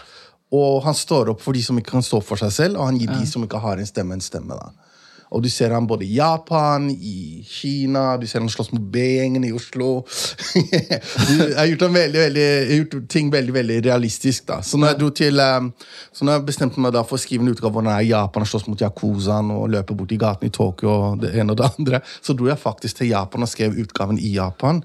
[0.55, 2.97] Og han står opp for de som ikke kan stå for seg selv, og han
[3.01, 4.55] gir de som ikke har en stemme, en stemme.
[4.55, 4.71] da.
[5.31, 9.45] Og du ser han både i Japan, i Kina, du ser han slåss mot B-gjengen
[9.47, 10.03] i Oslo.
[10.57, 14.49] jeg har gjort, veldig, veldig, gjort ting veldig veldig realistisk.
[14.49, 14.59] da.
[14.65, 15.69] Så når jeg dro til, um,
[16.11, 18.09] så når jeg bestemte meg da for å skrive en utgave hvor han er i
[18.11, 21.55] Japan og slåss mot Yakuzaen og løper bort i gaten i Tokyo, og det ene
[21.55, 24.83] og det andre, så dro jeg faktisk til Japan og skrev utgaven i Japan.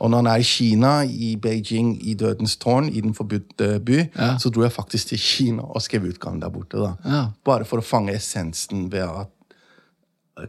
[0.00, 4.02] Og når han er i Kina, i Beijing, i Dødens tårn, i Den forbudte by,
[4.42, 6.82] så dro jeg faktisk til Kina og skrev utgaven der borte.
[6.82, 6.92] da.
[7.04, 7.24] Ja.
[7.46, 9.30] Bare for å fange essensen ved at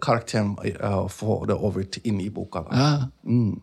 [0.01, 2.65] karakteren uh, får det over til inn i boka.
[2.67, 2.81] da.
[2.81, 3.53] Ja.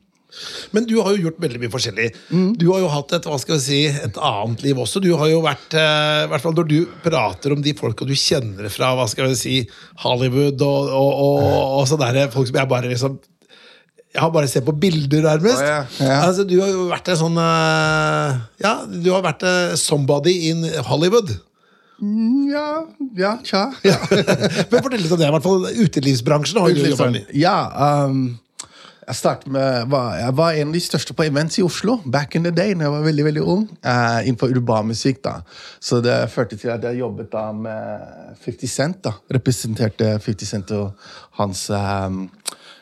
[0.73, 2.07] Men du har jo gjort veldig mye forskjellig.
[2.57, 5.03] Du har jo hatt et hva skal vi si, et annet liv også.
[5.05, 8.15] Du har jo vært, eh, i hvert fall Når du prater om de folka du
[8.17, 9.59] kjenner fra hva skal vi si,
[10.05, 11.45] Hollywood og, og, og,
[11.83, 13.21] og sånne der, folk som jeg bare liksom
[14.13, 15.57] jeg har bare sett på bilder, nærmest.
[15.57, 15.87] Oh, yeah.
[15.97, 16.25] Yeah.
[16.27, 20.67] Altså, du har jo vært en sånn eh, Ja, du har vært eh, somebody in
[20.85, 21.33] Hollywood.
[22.03, 22.69] Mm, Ja,
[23.17, 23.69] ja, tja.
[24.71, 25.29] Men fortell litt om det.
[25.29, 27.29] i hvert fall Utelivsbransjen har jo med.
[27.39, 27.57] Ja,
[28.09, 28.25] um,
[29.07, 32.35] jeg startet med var, Jeg var en av de største på events i Oslo back
[32.39, 33.65] in the day, når jeg var veldig veldig ung.
[33.87, 35.23] Uh, innenfor urbanmusikk.
[35.25, 35.37] da.
[35.81, 39.01] Så det førte til at jeg jobbet da med 50 Cent.
[39.05, 39.15] da.
[39.35, 40.93] Representerte 50 Cent og
[41.39, 42.25] hans um,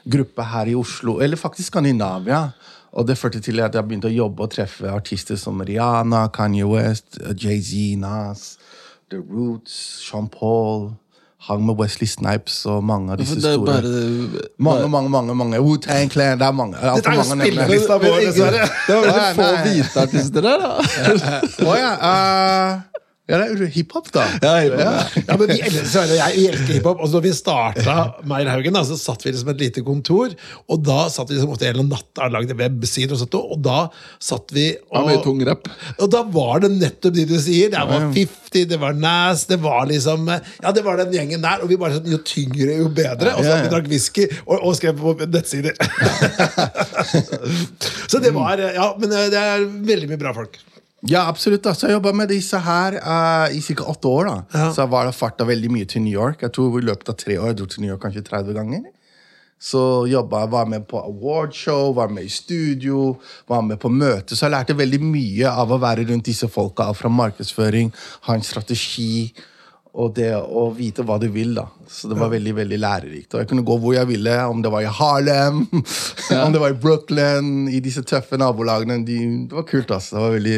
[0.09, 2.47] gruppe her i Oslo, eller faktisk Skandinavia.
[2.93, 6.67] Og det førte til at jeg begynte å jobbe og treffe artister som Rihanna, Kanye
[6.67, 8.57] West, Jay-Z, Nas,
[9.11, 10.93] The Roots, Sean Paul.
[11.41, 15.35] Hang med Wesley Snipes og mange av disse Det er store bare Mange, mange, mange.
[15.35, 15.61] mange.
[15.65, 16.77] Wu-Tang Clan, det er mange.
[16.77, 18.67] Det er Dette er jo spillelista vår, dessverre.
[18.87, 20.71] Det var bare få hvite artister der, da.
[21.69, 21.93] oh, ja.
[22.11, 24.25] eh, ja, det er hiphop, da.
[24.43, 27.03] Ja, hiphop, Ja, men vi elsker, jeg, elsker hiphop.
[27.05, 30.35] Og når vi starta Meyer Haugen, da, så satt vi liksom et lite kontor.
[30.67, 33.85] Og da satt vi liksom ofte hele natta og lagde websider, og, sånt, og da
[34.23, 35.71] satt vi og, ja, mye tung rap.
[35.97, 37.71] og da var det nettopp de du sier.
[37.73, 41.63] Det var 50, det var Nas, det var liksom Ja, det var den gjengen der.
[41.63, 43.37] Og vi bare sånn, jo tyngre, jo bedre.
[43.37, 43.69] Og så Ja, ja.
[43.69, 45.79] vi drakk whisky og, og skrev på nettsider.
[48.11, 50.59] så det var Ja, men det er veldig mye bra folk.
[51.09, 51.63] Ja, absolutt.
[51.65, 51.73] da.
[51.75, 53.85] Så jeg jobba med disse her uh, i ca.
[53.89, 54.25] åtte år.
[54.29, 54.39] da.
[54.53, 54.71] Ja.
[54.73, 56.43] Så jeg var farta veldig mye til New York.
[56.43, 58.89] Jeg tror I løpet av tre år jeg dro til New York kanskje 30 ganger.
[59.61, 64.37] Så jobba var med på awardshow, var med i studio, var med på møter.
[64.37, 66.87] Så jeg lærte veldig mye av å være rundt disse folka.
[66.97, 67.93] Fra markedsføring,
[68.29, 69.35] ha en strategi
[69.95, 71.55] og det å vite hva du vil.
[71.57, 71.65] da.
[71.91, 73.35] Så det var veldig veldig lærerikt.
[73.35, 75.65] Og jeg kunne gå hvor jeg ville, om det var i Harlem,
[76.45, 79.01] om det var i Brooklyn, i disse tøffe nabolagene.
[79.07, 79.19] De,
[79.51, 79.91] det var kult.
[79.91, 80.17] altså.
[80.17, 80.57] Det var veldig,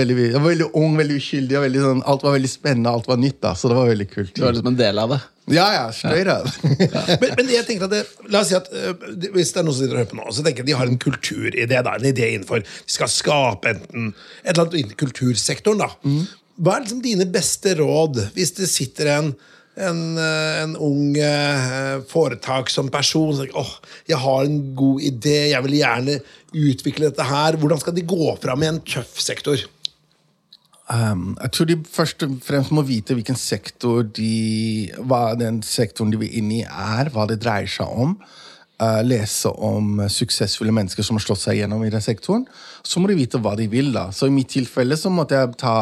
[0.00, 1.58] veldig, jeg var veldig ung, veldig uskyldig.
[1.60, 3.40] og veldig sånn, alt var veldig spennende, alt var nytt.
[3.44, 4.34] da, Så det var veldig kult.
[4.34, 5.20] Du var liksom en del av det.
[5.52, 6.48] Ja, ja, straight up.
[7.20, 7.98] men, men jeg tenker at det,
[8.32, 8.94] la oss si at øh,
[9.34, 10.76] Hvis det er noen som sitter og hører på nå, så tenker jeg at de
[10.78, 11.66] har en kulturidé.
[11.68, 14.06] da, En idé innenfor De skal skape enten
[14.40, 15.84] et eller annet innen kultursektoren.
[15.84, 15.90] da.
[16.54, 19.34] Hva er liksom dine beste råd hvis det sitter en
[19.74, 23.72] en, øh, en ung foretak foretaksom person som oh,
[24.06, 26.18] jeg har en god idé, jeg vil gjerne
[26.54, 27.56] utvikle dette her.
[27.58, 29.58] Hvordan skal de gå fram i en tøff sektor?
[30.84, 36.12] Um, jeg tror de først og fremst må vite hvilken sektor de, hva den sektoren
[36.12, 37.10] de vil inn i, er.
[37.10, 38.18] Hva det dreier seg om.
[38.82, 42.42] Uh, lese om suksessfulle mennesker som har slått seg gjennom i den sektoren.
[42.82, 43.92] Så må de vite hva de vil.
[43.94, 44.08] da.
[44.10, 45.76] Så i mitt tilfelle så måtte jeg ta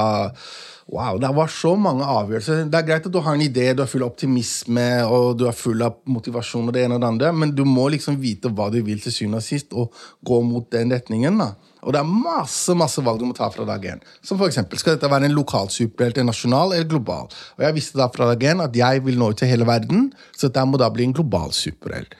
[0.93, 2.67] Wow, det var så mange avgjørelser.
[2.69, 5.47] Det er greit at du har en idé, du er full av optimisme og du
[5.49, 8.51] er full av motivasjon, og det ene og det andre, men du må liksom vite
[8.53, 9.95] hva du vil til syvende og sist, og
[10.27, 11.39] gå mot den retningen.
[11.39, 11.55] da.
[11.83, 14.03] Og det er masse masse valg du må ta fra dag én.
[14.23, 17.27] Som eksempel, Skal dette være en lokal superhelt, en nasjonal eller global?
[17.59, 20.13] Og Jeg visste da fra dag én at jeg vil nå ut til hele verden,
[20.37, 22.15] så dette må da bli en global superhelt.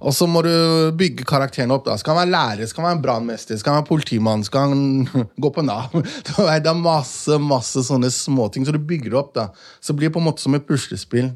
[0.00, 1.84] Og så må du bygge karakterene opp.
[1.84, 1.96] da.
[1.98, 5.08] Skal han være lærer, skal han være en brannmester, skal han være politimann, skal han
[5.42, 5.90] gå på Nav?
[6.64, 9.34] Det er masse masse sånne småting, så du bygger det opp.
[9.34, 9.48] da.
[9.80, 11.32] Så blir det på en måte som et puslespill.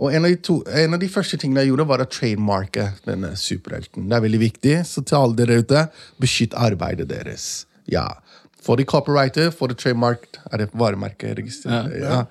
[0.00, 2.86] Og en av, de to, en av de første tingene jeg gjorde, var å trademarke
[3.04, 4.08] denne superhelten.
[4.08, 5.82] Det er veldig viktig, så til alle dere ute,
[6.22, 7.66] beskytt arbeidet deres.
[7.90, 8.06] Ja.
[8.64, 11.92] Får de copywriter, får de trademark, Er det varemerkeregister?
[12.00, 12.24] Ja.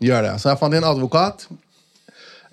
[0.00, 0.34] Gjør det.
[0.40, 1.48] Så jeg fant en advokat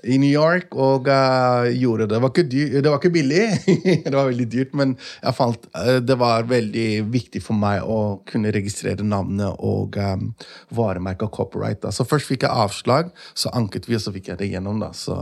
[0.04, 2.16] i New York og uh, gjorde det.
[2.16, 3.44] Det var dyr, det var ikke billig,
[4.06, 4.96] det var veldig dyrt, men
[5.38, 10.30] fant uh, det var veldig viktig for meg å kunne registrere navnet og um,
[10.76, 11.82] varemerket og copyright.
[11.86, 11.94] Da.
[11.96, 14.82] Så først fikk jeg avslag, så anket vi, og så fikk jeg det gjennom.
[14.84, 14.92] da.
[14.98, 15.18] Så,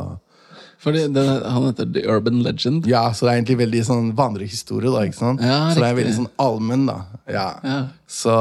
[0.81, 2.87] Fordi det, Han heter The Urban Legend.
[2.89, 4.89] ja, så det er egentlig veldig sånn vandrehistorie.
[4.89, 5.41] da, ikke sant?
[5.45, 6.95] Ja, så det er veldig sånn allmenn, da.
[7.29, 7.47] Ja.
[7.63, 7.79] Ja.
[8.09, 8.33] Så,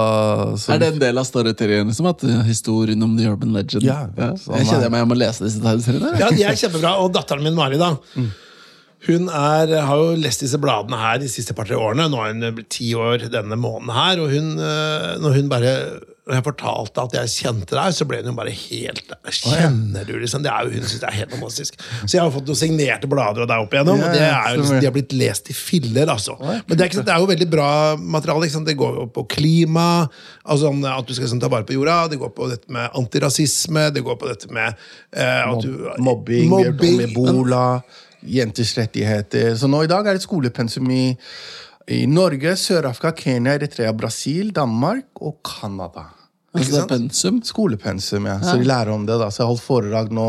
[0.57, 1.87] så Er det en del av storyteorien?
[1.93, 3.85] Liksom, at uh, historien om The Urban Legend?
[3.85, 6.15] Ja, sånn Jeg kjenner er- meg jeg må lese disse tegneseriene.
[6.19, 6.95] Ja, de er kjempebra.
[7.05, 7.93] Og datteren min Mari, da.
[9.07, 12.09] Hun er, har jo lest disse bladene her de siste par-tre årene.
[12.13, 14.21] Nå er hun blitt ti år denne måneden her.
[14.21, 15.73] Og hun, eh, når hun bare
[16.31, 20.13] når jeg fortalte at jeg kjente deg, så ble hun jo bare helt Kjenner du,
[20.21, 20.45] liksom?
[20.45, 21.79] Det er jo, hun synes det er helt fantastisk.
[22.05, 24.61] Så jeg har fått noen signerte blader av deg opp igjennom, og det er jo,
[24.63, 26.37] liksom, de har blitt lest i filler, altså.
[26.41, 28.47] Men det er, ikke, det er jo veldig bra materiale.
[28.47, 28.71] Ikke sant?
[28.71, 29.87] Det går jo på klima,
[30.45, 33.01] altså sånn at du skal liksom, ta vare på jorda, det går på dette med
[33.01, 37.65] antirasisme, det går på dette med eh, at du, Mobbing, om ebola,
[38.21, 39.55] jenters rettigheter.
[39.59, 41.05] Så nå i dag er det skolepensum i,
[41.91, 46.11] i Norge, Sør-Afrika, Kenya, Eritrea, Brasil, Danmark og Canada.
[46.55, 47.39] Altså, pensum.
[47.47, 48.41] Skolepensum, ja.
[48.43, 49.19] Så de lærer om det.
[49.21, 49.31] da.
[49.31, 50.29] Så jeg har holdt foredrag nå.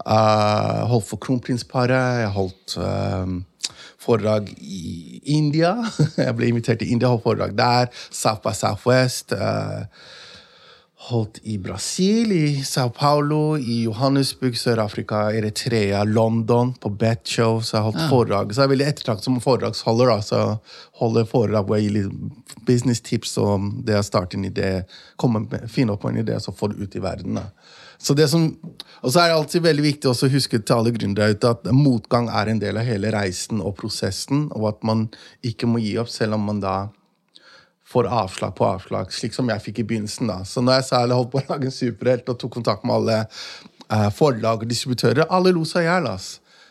[0.00, 2.22] Uh, holdt for kronprinsparet.
[2.22, 3.34] Jeg holdt uh,
[4.00, 5.74] foredrag i India.
[6.24, 7.92] jeg ble invitert til India, holdt foredrag der.
[8.10, 9.32] South by Southwest.
[9.36, 9.84] eh,
[11.00, 17.62] holdt i Brasil, i Sao Paulo, i Johannesburg, Sør-Afrika, Eritrea, London, på Bet Show.
[17.64, 18.52] Så jeg har holdt foredrag.
[18.52, 20.12] Så jeg er veldig ettertraktet som foredragsholder.
[20.12, 20.42] da, så
[21.00, 24.82] holder foredrag hvor jeg gir litt business tips om det å starte en idé,
[25.16, 27.40] kommer med, finne opp en idé, så får det ut i verden.
[27.40, 27.48] da.
[28.00, 28.46] Så det som,
[29.00, 32.30] og så er det alltid veldig viktig å huske til alle gründere ute at motgang
[32.32, 35.08] er en del av hele reisen og prosessen, og at man
[35.44, 36.78] ikke må gi opp selv om man da
[37.90, 40.30] får avslag på avslag, slik som jeg fikk i begynnelsen.
[40.30, 40.42] da.
[40.46, 43.16] Så når jeg særlig holdt på å lage en superhelt og tok kontakt med alle
[43.24, 46.06] eh, forlag og distributører, alle lo seg i hjel.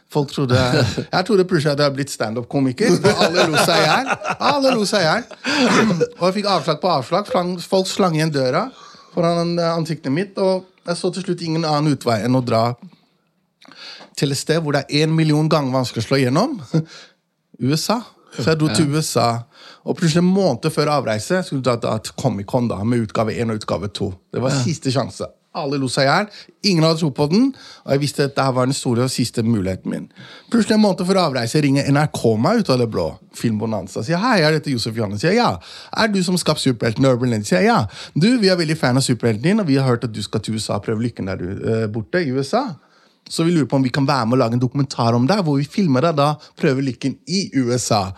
[0.10, 0.58] Folk trodde,
[1.16, 2.96] Jeg trodde plutselig at jeg hadde blitt standup-komiker.
[3.12, 4.14] Alle lo seg i hjel.
[4.52, 6.08] Alle lo seg i hjel.
[6.18, 7.34] Og jeg fikk avslag på avslag.
[7.68, 8.70] Folk slang igjen døra
[9.14, 10.40] foran ansiktet mitt.
[10.40, 12.64] Og jeg så til slutt ingen annen utvei enn å dra
[14.20, 16.58] til et sted hvor det er én million ganger vanskelig å slå igjennom.
[17.70, 18.02] USA.
[18.38, 19.44] Så jeg dro til USA.
[19.89, 23.49] Og plutselig en måned før avreise skulle du ta til Comic-Con da, med utgave 1
[23.49, 24.10] og utgave 2.
[24.36, 25.25] Det var siste sjanse.
[25.58, 26.28] Alle lo seg i hjel.
[26.69, 27.47] Ingen hadde tro på den.
[27.88, 30.04] Og jeg visste at dette var den store og siste muligheten min.
[30.54, 33.08] Plutselig en måned før avreise ringer NRK meg ut av det blå.
[33.39, 34.04] Filmbonanza.
[34.06, 35.23] Sier hei, er dette Josef Johannes?
[35.23, 35.49] Sier ja.
[35.97, 37.49] Er du som skapt superhelten Urban Legend?
[37.49, 37.80] Sier ja.
[38.13, 40.45] Du, vi er veldig fan av superhelten din, og vi har hørt at du skal
[40.45, 42.67] til USA og prøve lykken der du, eh, borte i USA.
[43.30, 45.41] Så vi lurer på om vi kan være med og lage en dokumentar om deg,
[45.45, 48.12] hvor vi filmer deg da prøve lykken i USA.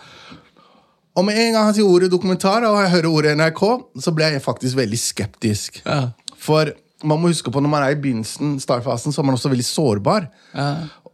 [1.17, 3.63] Og med en gang han sier ordet dokumentar, og jeg hører ordet NRK,
[4.00, 5.82] så ble jeg faktisk veldig skeptisk.
[5.84, 6.06] Ja.
[6.39, 6.71] For
[7.04, 9.67] man må huske på når man er i begynnelsen, startfasen, så er man også veldig
[9.67, 10.30] sårbar.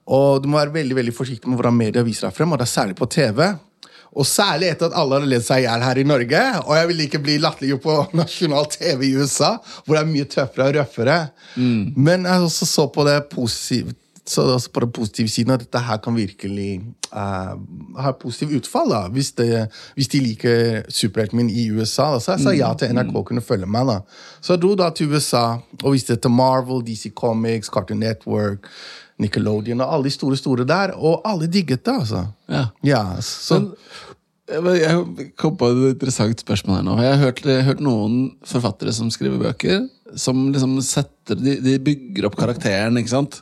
[0.07, 2.67] Og du må være veldig veldig forsiktig med hvordan media viser deg frem, og det
[2.67, 3.41] er særlig på TV.
[4.17, 6.43] Og særlig etter at alle har ledd seg i hjel her i Norge.
[6.63, 9.51] Og jeg vil ikke bli latterliggjort på nasjonal TV i USA,
[9.83, 11.17] hvor det er mye tøffere og røffere.
[11.57, 15.53] Men jeg også så på det positivt så det er også på den positive siden
[15.55, 16.81] at dette her kan virkelig
[17.13, 17.55] uh,
[18.01, 18.91] ha positivt utfall.
[18.91, 22.11] da, Hvis, det, hvis de liker superhelten min i USA.
[22.13, 22.19] Da.
[22.19, 23.87] Så jeg sa ja til NRK kunne følge meg.
[23.87, 23.99] da.
[24.41, 25.45] Så jeg dro da til USA
[25.83, 28.67] og viste det til Marvel, DC Comics, Cartoon Network,
[29.17, 30.93] Nickelodeon og alle de store store der.
[30.97, 32.25] Og alle digget det, altså.
[32.49, 32.65] Ja.
[32.83, 33.63] Ja, så,
[34.47, 36.99] Men jeg kom på et interessant spørsmål her nå.
[37.03, 41.57] Jeg har hørt, jeg har hørt noen forfattere som skriver bøker, som liksom setter de,
[41.63, 43.41] de bygger opp karakteren ikke sant?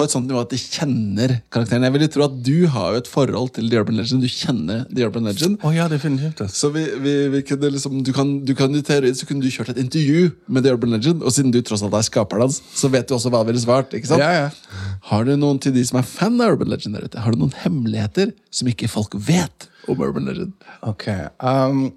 [0.00, 1.84] på et sånt nivå at de kjenner karakteren.
[1.84, 4.22] Jeg vil jo tro at du har jo et forhold til The Urban Legend.
[4.24, 5.58] Du kjenner The Urban Legend.
[5.66, 6.40] Å ja, definitivt.
[6.54, 9.52] Så vi, vi, vi kunne liksom, du kan, du kan i teorien så kunne du
[9.52, 12.60] kjørt et intervju med The Urban Legend, og siden du tross alt er skaperen hans,
[12.76, 13.92] så vet du også hva han ville svart.
[13.96, 14.24] ikke sant?
[14.24, 14.92] Ja, ja.
[15.10, 17.24] Har du noen til de som er fan av Urban Legend der ute?
[17.24, 20.54] Har du noen hemmeligheter som ikke folk vet om Urban Legend?
[20.86, 21.10] Ok.
[21.42, 21.90] Um,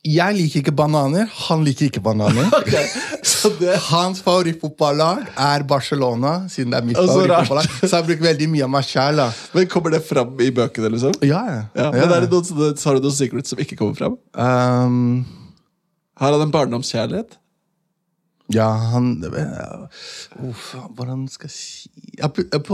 [0.00, 1.26] jeg liker ikke bananer.
[1.48, 2.46] Han liker ikke bananer.
[3.30, 7.74] Så det Hans favorittfotballag er Barcelona, siden det er mitt Å, så favorittfotballag.
[7.82, 9.20] Så jeg bruker veldig mye av meg sjæl.
[9.56, 11.18] Men Kommer det fram i bøkene, liksom?
[11.20, 11.60] Ja, ja.
[11.76, 14.16] Ja, men er det noen, har du noen secrets som ikke kommer fram?
[14.32, 15.26] Um,
[16.20, 17.36] Har han en barndomskjærlighet?
[18.50, 19.12] ja, han
[20.42, 22.64] Uff, Hvordan skal jeg si Jeg jeg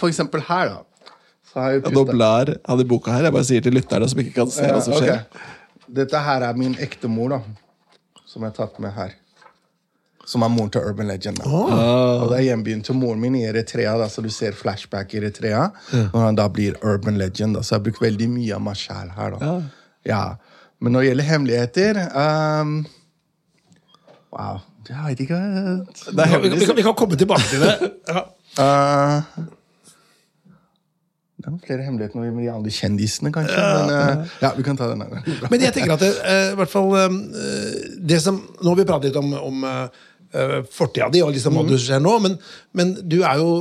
[0.00, 1.12] For eksempel her, da.
[1.52, 3.28] Så har jeg Ja, nå blar han i boka her.
[3.28, 5.24] Jeg bare sier til lytterne som ikke kan se hva som skjer.
[5.26, 5.57] ok.
[5.88, 7.40] Dette her er min ekte mor, da.
[8.28, 9.14] Som jeg har tatt med her.
[10.28, 11.40] Som er moren til Urban Legend.
[11.40, 11.48] Da.
[11.48, 15.22] Og det er hjembyen til moren min i Eritrea, da, så du ser flashback i
[15.22, 15.70] Eritrea.
[15.94, 17.56] Når han da blir Urban Legend.
[17.56, 17.64] Da.
[17.64, 19.38] Så jeg har brukt veldig mye av meg sjæl her.
[19.38, 19.54] Da.
[20.08, 20.22] Ja.
[20.78, 22.74] Men når det gjelder hemmeligheter um,
[24.28, 24.60] Wow.
[24.88, 27.92] Jeg vet ikke vi, kan, vi kan komme tilbake til det.
[28.08, 28.26] Ja.
[28.58, 29.22] Uh,
[31.38, 33.54] Det er noen flere hemmeligheter med de andre kjendisene, kanskje.
[33.62, 35.20] Men uh, ja, vi kan ta den her.
[35.46, 37.18] Men jeg tenker at det, uh, i hvert fall uh,
[38.10, 41.62] det som, Nå har vi pratet litt om, om uh, fortida di og liksom hva
[41.68, 42.34] du skjer nå, men,
[42.74, 43.52] men du er jo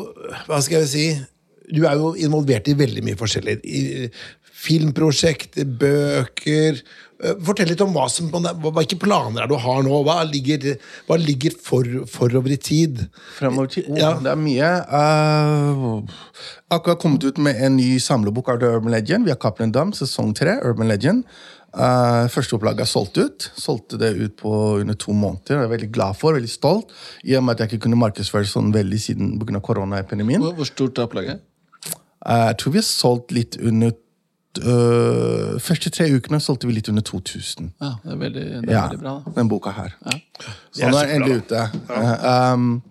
[0.49, 1.05] Hva skal jeg si?
[1.69, 3.59] Du er jo involvert i veldig mye forskjellig.
[3.61, 4.07] I
[4.58, 6.82] filmprosjekt, bøker
[7.17, 10.02] Eh, Fortell litt om hva som, hva, hvilke planer er du har nå.
[10.06, 10.78] Hva ligger,
[11.10, 13.06] hva ligger for, forover i tid?
[13.39, 13.89] Fremover tid?
[13.89, 14.13] oh, Ja.
[14.22, 14.72] Det er mye.
[14.93, 16.15] Uh,
[16.74, 19.26] akkurat kommet ut med en ny samlebok av The Urban Legend.
[19.26, 20.60] Vi har Cappelen Dam, sesong tre.
[20.62, 21.26] Urban Legend.
[21.78, 23.50] Uh, første opplaget er solgt ut.
[23.58, 25.58] Solgte det ut på under to måneder.
[25.58, 26.93] Jeg er veldig glad for, veldig stolt,
[27.26, 29.62] i og med at jeg ikke kunne markedsføre sånn veldig siden pga.
[29.62, 30.43] koronaepidemien.
[30.43, 31.46] Hvor, hvor stort er opplaget?
[32.22, 33.98] Uh, jeg tror vi har solgt litt under
[34.63, 37.72] øh, Første tre ukene solgte vi litt under 2000.
[37.82, 39.15] Ja, det er veldig, det er Ja, veldig bra.
[39.26, 39.32] da.
[39.36, 39.96] den boka her.
[40.06, 40.17] Ja.
[40.72, 41.63] Så nå er den endelig ute.
[41.89, 42.82] Eh, um,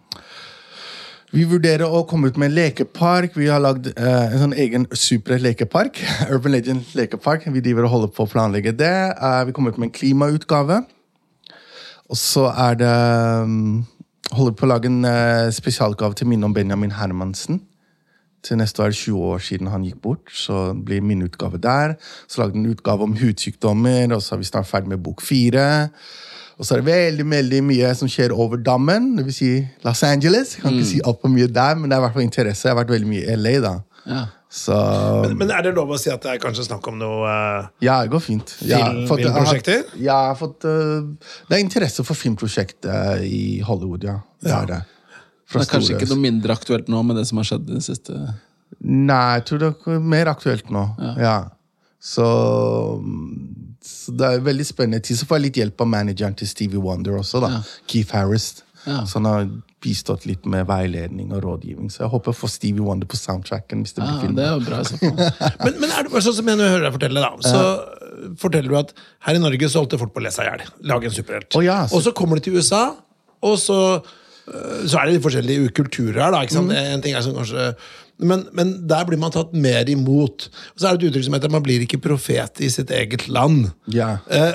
[1.37, 3.35] vi vurderer å komme ut med en lekepark.
[3.37, 5.99] Vi har lagd uh, en sånn egen superlekepark.
[6.33, 7.49] Urban Legend lekepark.
[7.53, 8.95] Vi driver og holder på å planlegge det.
[9.21, 10.83] Uh, vi kommer ut med en klimautgave.
[12.09, 12.95] Og så er det
[13.43, 13.85] um,
[14.35, 17.61] Holder på å lage en uh, spesialutgave til minne om Benjamin Hermansen.
[18.47, 21.25] Til neste år er det 20 år siden han gikk bort, så det blir min
[21.27, 21.97] utgave der.
[22.31, 25.67] Så lagde en utgave om hudsykdommer, og så er vi snart ferdig med bok fire.
[26.57, 29.51] Og så er det veldig veldig mye som skjer over dammen, det vil si
[29.85, 30.55] Los Angeles.
[30.57, 32.69] Jeg kan ikke si altfor mye der, men det er i hvert fall interesse.
[32.69, 33.75] Jeg har vært veldig mye i LA, da.
[34.07, 34.23] Ja.
[34.57, 34.73] Så
[35.37, 37.99] Men er det lov å si at det er kanskje snakk om noe uh, ja,
[38.07, 38.55] det går fint.
[38.65, 39.83] Jeg har filmprosjekter?
[39.99, 41.03] Ja, jeg har fått uh,
[41.51, 44.21] Det er interesse for filmprosjekter i Hollywood, ja.
[44.41, 44.63] Det Ja.
[44.63, 44.79] er det.
[45.53, 47.85] Det er kanskje ikke noe mindre aktuelt nå med det som har skjedd i det
[47.87, 48.17] siste.
[48.83, 50.83] Nei, jeg tror det er mer aktuelt nå.
[51.23, 51.37] Ja.
[52.03, 52.27] Så,
[53.87, 55.19] så det er veldig spennende tid.
[55.21, 57.61] Så får jeg litt hjelp av manageren til Stevie Wonder også, da.
[57.91, 58.49] Keith Harris.
[58.87, 59.01] Ja.
[59.07, 59.47] Så han har
[59.83, 61.91] bistått litt med veiledning og rådgivning.
[61.95, 63.83] Så jeg håper jeg får Stevie Wonder på soundtracken.
[63.87, 64.37] hvis det Ja, blir film.
[64.39, 64.99] det er jo bra så.
[65.03, 68.73] Men, men er det bare sånn som jeg nå hører deg fortelle, da, så forteller
[68.73, 68.93] du at
[69.29, 70.71] her i Norge så holdt det folk på å lese seg i hjel.
[70.93, 71.51] Lage en superhelt.
[71.59, 72.85] Oh, ja, så- Og så kommer de til USA,
[73.43, 73.79] og så,
[74.47, 76.35] så er det forskjellige kulturer her.
[76.35, 76.71] da, ikke sant?
[76.71, 76.93] Mm.
[76.97, 77.73] En ting er som kanskje...
[78.17, 80.47] Men, men der blir man tatt mer imot.
[80.73, 83.27] Og så er det et uttrykk som heter 'man blir ikke profet i sitt eget
[83.29, 83.75] land'.
[83.93, 84.23] Ja.
[84.31, 84.55] Eh,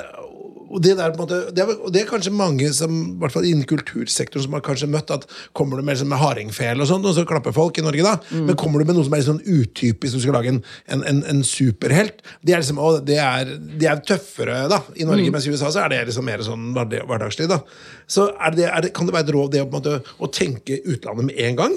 [0.72, 3.66] og det, der, måte, det, er, det er kanskje mange som, i hvert fall innen
[3.68, 7.16] kultursektoren som har kanskje møtt at kommer du med, liksom, med hardingfele og sånt, og
[7.16, 9.42] så klapper folk i Norge da, men kommer du med noe som er litt sånn
[9.44, 10.62] utypisk, du skal lage en,
[10.94, 15.08] en, en, en superhelt, det er liksom, å, det er, de er tøffere da, i
[15.08, 17.62] Norge, mens i USA så er det liksom mer sånn hverdagslig da.
[18.10, 20.80] Så er det, er det, kan det være et råd det å, måte, å tenke
[20.88, 21.76] utlandet med en gang?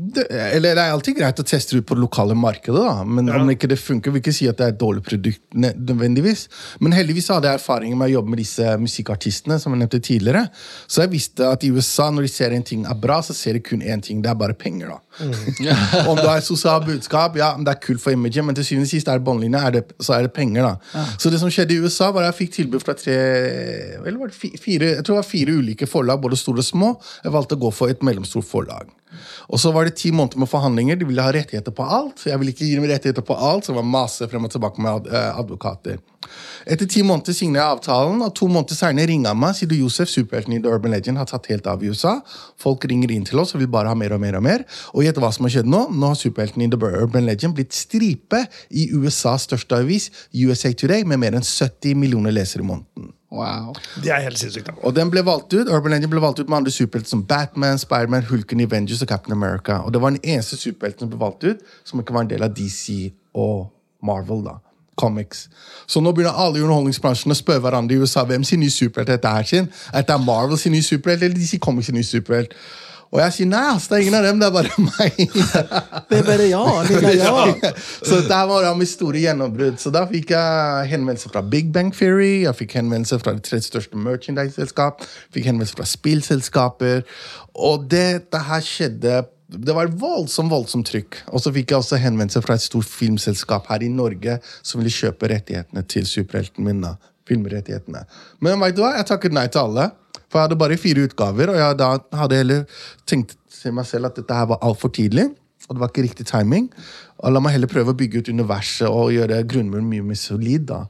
[0.00, 3.02] Det, eller det er alltid greit å teste ut på det lokale markedet, da.
[3.02, 3.40] men Ja.
[3.42, 6.44] om ikke det funker, vil ikke si at det er et dårlig produkt nødvendigvis.
[6.80, 9.58] Men heldigvis hadde jeg erfaring med å jobbe med disse musikkartistene.
[9.58, 10.44] som jeg nevnte tidligere.
[10.86, 13.54] Så jeg visste at i USA, når de ser en ting er bra, så ser
[13.54, 14.22] de kun én ting.
[14.22, 14.88] Det er bare penger.
[14.88, 14.98] da.
[16.08, 18.86] om du har et sosialt budskap, ja, det er kult for imaget, men til syvende
[18.86, 20.62] og sist er det båndlinja, er det- så er det penger.
[20.62, 20.76] da.
[21.18, 23.16] Så det som skjedde i USA, var at jeg fikk tilbud fra tre
[24.06, 26.94] eller var det fire, jeg tror det var fire ulike forlag, både store og små.
[27.24, 28.86] Jeg valgte å gå for et mellomstort forlag.
[29.48, 30.98] Og så var det ti måneder med forhandlinger.
[30.98, 32.26] De ville ha rettigheter på alt.
[32.26, 34.84] Jeg ville ikke gi dem rettigheter på alt, så det var masse frem og tilbake
[34.84, 35.98] med eh, advokater.
[36.68, 39.56] Etter ti måneder signer jeg avtalen, og to måneder senere ringer han meg.
[39.56, 42.18] Sier du Josef, superhelten i The Urban Legend, har tatt helt av i USA.
[42.60, 44.66] Folk ringer inn til oss og vil bare ha mer og mer og mer.
[44.94, 45.84] Og gjett hva som har skjedd nå?
[45.94, 51.06] Nå har superhelten i The Urban Legend blitt stripe i USAs største avis, USA Today,
[51.08, 53.14] med mer enn 70 millioner lesere i måneden.
[53.32, 53.74] Wow.
[54.02, 54.70] Det er helt sinnssykt.
[54.82, 57.78] Og den ble valgt ut, Urban Legend ble valgt ut med andre superhelter som Batman,
[57.78, 59.72] Spiderman, Hulken, Avengers og Captain America.
[59.72, 62.42] Og det var den eneste superhelten som ble valgt ut som ikke var en del
[62.42, 63.68] av DC og
[64.02, 64.44] Marvel.
[64.44, 64.56] da.
[64.98, 65.48] Comics.
[65.86, 69.12] Så nå begynner alle i underholdningsbransjen å spørre hverandre i USA hvem sin nye superhelt
[69.12, 69.68] dette er sin.
[69.94, 72.56] Er det Marvel sin nye superhelt eller DC Comics sin nye superhelt.
[73.08, 75.20] Og jeg sier nei, ass, det er ingen av dem, det er bare meg.
[76.10, 76.64] Det er bare ja.
[76.84, 77.72] Det er ja.
[78.04, 79.78] Så der var det mitt store gjennombrudd.
[79.80, 83.70] Så da fikk jeg henvendelse fra Big Bang Theory, jeg fikk henvendelse fra de tredje
[83.70, 85.02] største merchandise-selskap,
[85.34, 87.02] fikk henvendelse fra spillselskaper.
[87.56, 91.22] Og dette her skjedde det var voldsomt voldsomt trykk.
[91.32, 94.92] Og så fikk jeg også henvendelse fra et stort filmselskap her i Norge som ville
[94.92, 96.82] kjøpe rettighetene til superhelten min.
[96.84, 98.04] da, filmrettighetene.
[98.44, 98.94] Men vet du hva?
[98.98, 99.90] jeg takket nei til alle.
[100.28, 102.64] For jeg hadde bare fire utgaver, og jeg da hadde heller
[103.08, 105.30] tenkt til meg selv at dette her var altfor tidlig.
[105.68, 106.68] Og det var ikke riktig timing.
[107.18, 110.68] Og la meg heller prøve å bygge ut universet og gjøre grunnmuren mye mer solid.
[110.70, 110.84] da.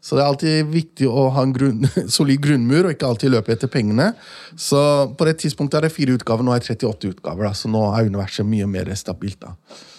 [0.00, 1.84] Så det er alltid viktig å ha en grunn,
[2.16, 4.10] solid grunnmur og ikke alltid løpe etter pengene.
[4.56, 4.80] Så
[5.16, 7.48] på det tidspunktet er det fire utgaver, nå er det 38 utgaver.
[7.48, 9.40] da, Så nå er universet mye mer stabilt.
[9.44, 9.54] da.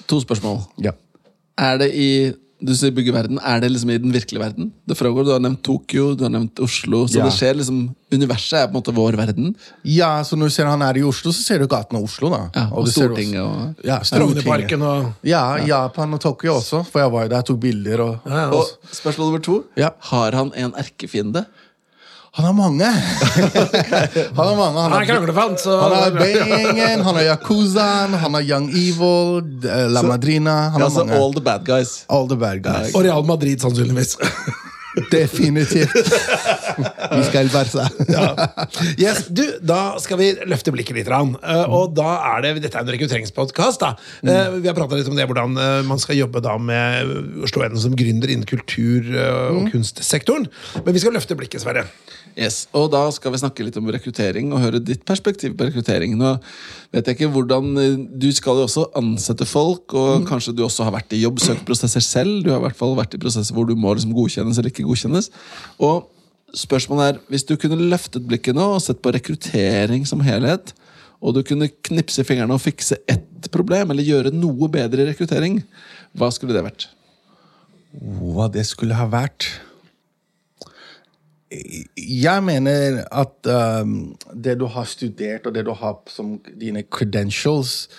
[0.09, 0.63] To spørsmål.
[0.81, 0.95] Ja.
[1.59, 2.09] Er det i
[2.63, 4.71] du sier byggeverden, er det liksom i den virkelige verden?
[4.87, 7.07] Det foregår, Du har nevnt Tokyo, du har nevnt Oslo.
[7.07, 7.25] Så Ja.
[7.25, 9.55] det skjer liksom Universet er på en måte vår verden.
[9.85, 12.29] ja, så når du ser han er i Oslo, så ser du gaten av Oslo.
[12.29, 12.49] da.
[12.55, 13.99] Ja, og og Stortinget og- ja.
[13.99, 15.13] Frognerparken og...
[15.23, 17.99] Ja, Japan og Tokyo også, for jeg var jo der, tok bilder.
[18.01, 18.19] og...
[18.27, 19.63] Ja, Og spørsmål nummer to.
[19.77, 19.89] Ja.
[19.99, 21.45] Har han en erkefiende?
[22.37, 22.85] Han har mange!
[22.85, 24.79] han har mange.
[24.79, 25.81] Han Han har, kranglefant, så...
[25.81, 30.89] han har Bay-gjengen, han har Yakuzaen, han har Young Evil, eh, La Madrina Han har
[30.89, 31.13] mange.
[31.19, 32.05] all the bad guys.
[32.07, 32.95] All the bad guys.
[32.95, 34.15] Og Real Madrid, sannsynligvis.
[35.11, 35.93] Definitivt.
[37.11, 37.85] Vi skal Barca.
[38.99, 41.07] Yes, du, Da skal vi løfte blikket litt.
[41.07, 41.33] grann.
[41.41, 43.83] Eh, og da er det, Dette er en rekrutteringspodkast.
[43.87, 47.49] Eh, vi har prata litt om det, hvordan eh, man skal jobbe da med å
[47.49, 49.11] slå gjennom som gründer innen kultur-
[49.51, 50.47] og kunstsektoren.
[50.85, 51.87] Men vi skal løfte blikket, Sverre.
[52.37, 56.13] Yes, og Da skal vi snakke litt om rekruttering og høre ditt perspektiv på rekruttering.
[56.19, 56.37] Nå
[56.93, 57.71] vet jeg ikke hvordan,
[58.19, 62.43] Du skal jo også ansette folk, og kanskje du også har vært i jobbsøkprosesser selv.
[62.45, 64.80] Du har i hvert fall vært i prosesser hvor du må liksom godkjennes eller ikke
[64.85, 65.31] godkjennes.
[65.79, 66.07] Og
[66.57, 70.73] spørsmålet er, Hvis du kunne løftet blikket nå og sett på rekruttering som helhet,
[71.21, 75.61] og du kunne knipse fingrene og fikse ett problem, eller gjøre noe bedre i rekruttering,
[76.17, 76.87] hva skulle det vært?
[77.91, 79.47] Hva det skulle ha vært?
[81.51, 83.49] Jeg mener at
[83.83, 87.89] um, det du har studert, og det du har som dine credentials,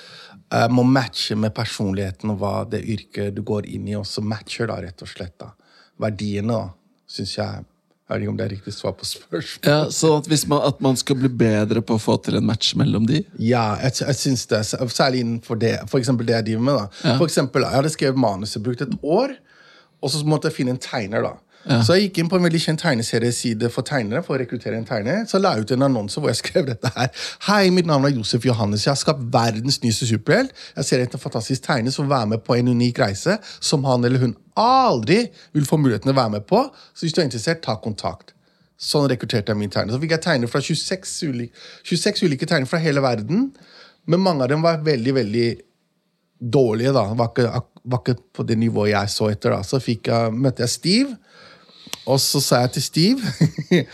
[0.51, 4.71] uh, må matche med personligheten og hva det yrket du går inn i, også matcher,
[4.73, 5.37] da, rett og slett.
[5.39, 5.53] da.
[6.01, 6.71] Verdiene,
[7.11, 7.65] syns jeg
[8.09, 9.69] Jeg vet ikke om det er riktig svar på spørsmålet.
[9.69, 12.45] Ja, så at, hvis man, at man skal bli bedre på å få til en
[12.45, 13.23] match mellom de?
[13.41, 14.61] Ja, jeg, jeg syns det.
[14.93, 16.75] Særlig innenfor det, for det jeg driver med.
[16.77, 17.07] da.
[17.09, 17.15] Ja.
[17.17, 19.33] For eksempel, Jeg hadde skrevet manuset, brukt et år,
[20.03, 21.25] og så måtte jeg finne en tegner.
[21.25, 21.33] da.
[21.63, 24.23] Så jeg gikk inn på en veldig kjent tegneserieside for tegnere.
[24.27, 25.23] for å rekruttere en tegner.
[25.31, 27.11] Så la jeg ut en annonse hvor jeg skrev dette her.
[27.47, 28.87] Hei, mitt navn er Josef Johannes.
[28.87, 30.53] Jeg har skapt verdens nyeste superhelt.
[30.77, 33.87] Jeg ser etter en fantastisk tegner som vil være med på en unik reise som
[33.87, 36.65] han eller hun aldri vil få muligheten til å være med på.
[36.93, 38.35] Så hvis du er interessert, ta kontakt.
[38.83, 39.95] Sånn rekrutterte jeg min tegner.
[39.95, 43.53] Så fikk jeg tegner fra 26 ulike, 26 ulike tegnere fra hele verden.
[44.11, 45.51] Men mange av dem var veldig, veldig
[46.43, 46.93] dårlige.
[46.93, 47.05] da.
[47.15, 49.55] Var ikke, var ikke på det nivået jeg så etter.
[49.55, 49.63] da.
[49.63, 51.17] Så jeg, møtte jeg Steve,
[52.07, 53.35] og så sa jeg til Steve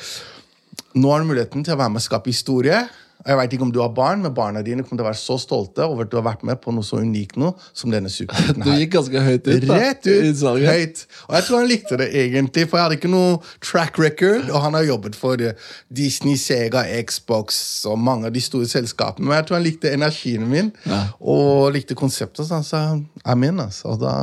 [0.98, 2.78] Nå har du muligheten til å være med og skape historie.
[3.26, 5.34] Jeg vet ikke om du har barn, men barna dine kommer til å være så
[5.42, 8.62] stolte over at du har vært med på noe så unikt nå som denne superhelten
[8.66, 9.66] Du gikk ganske høyt ut.
[9.66, 10.42] da, Rett ut!
[10.64, 11.02] Høyt.
[11.26, 14.48] Og jeg tror han likte det egentlig, for jeg hadde ikke noe track record.
[14.48, 15.44] Og han har jobbet for
[16.00, 19.28] Disney, Sega, Xbox og mange av de store selskapene.
[19.28, 20.72] Men jeg tror han likte energien min
[21.20, 22.84] og likte konseptet, så han sa
[23.26, 23.60] I'm in.
[23.66, 23.92] Altså.
[23.92, 24.16] Og da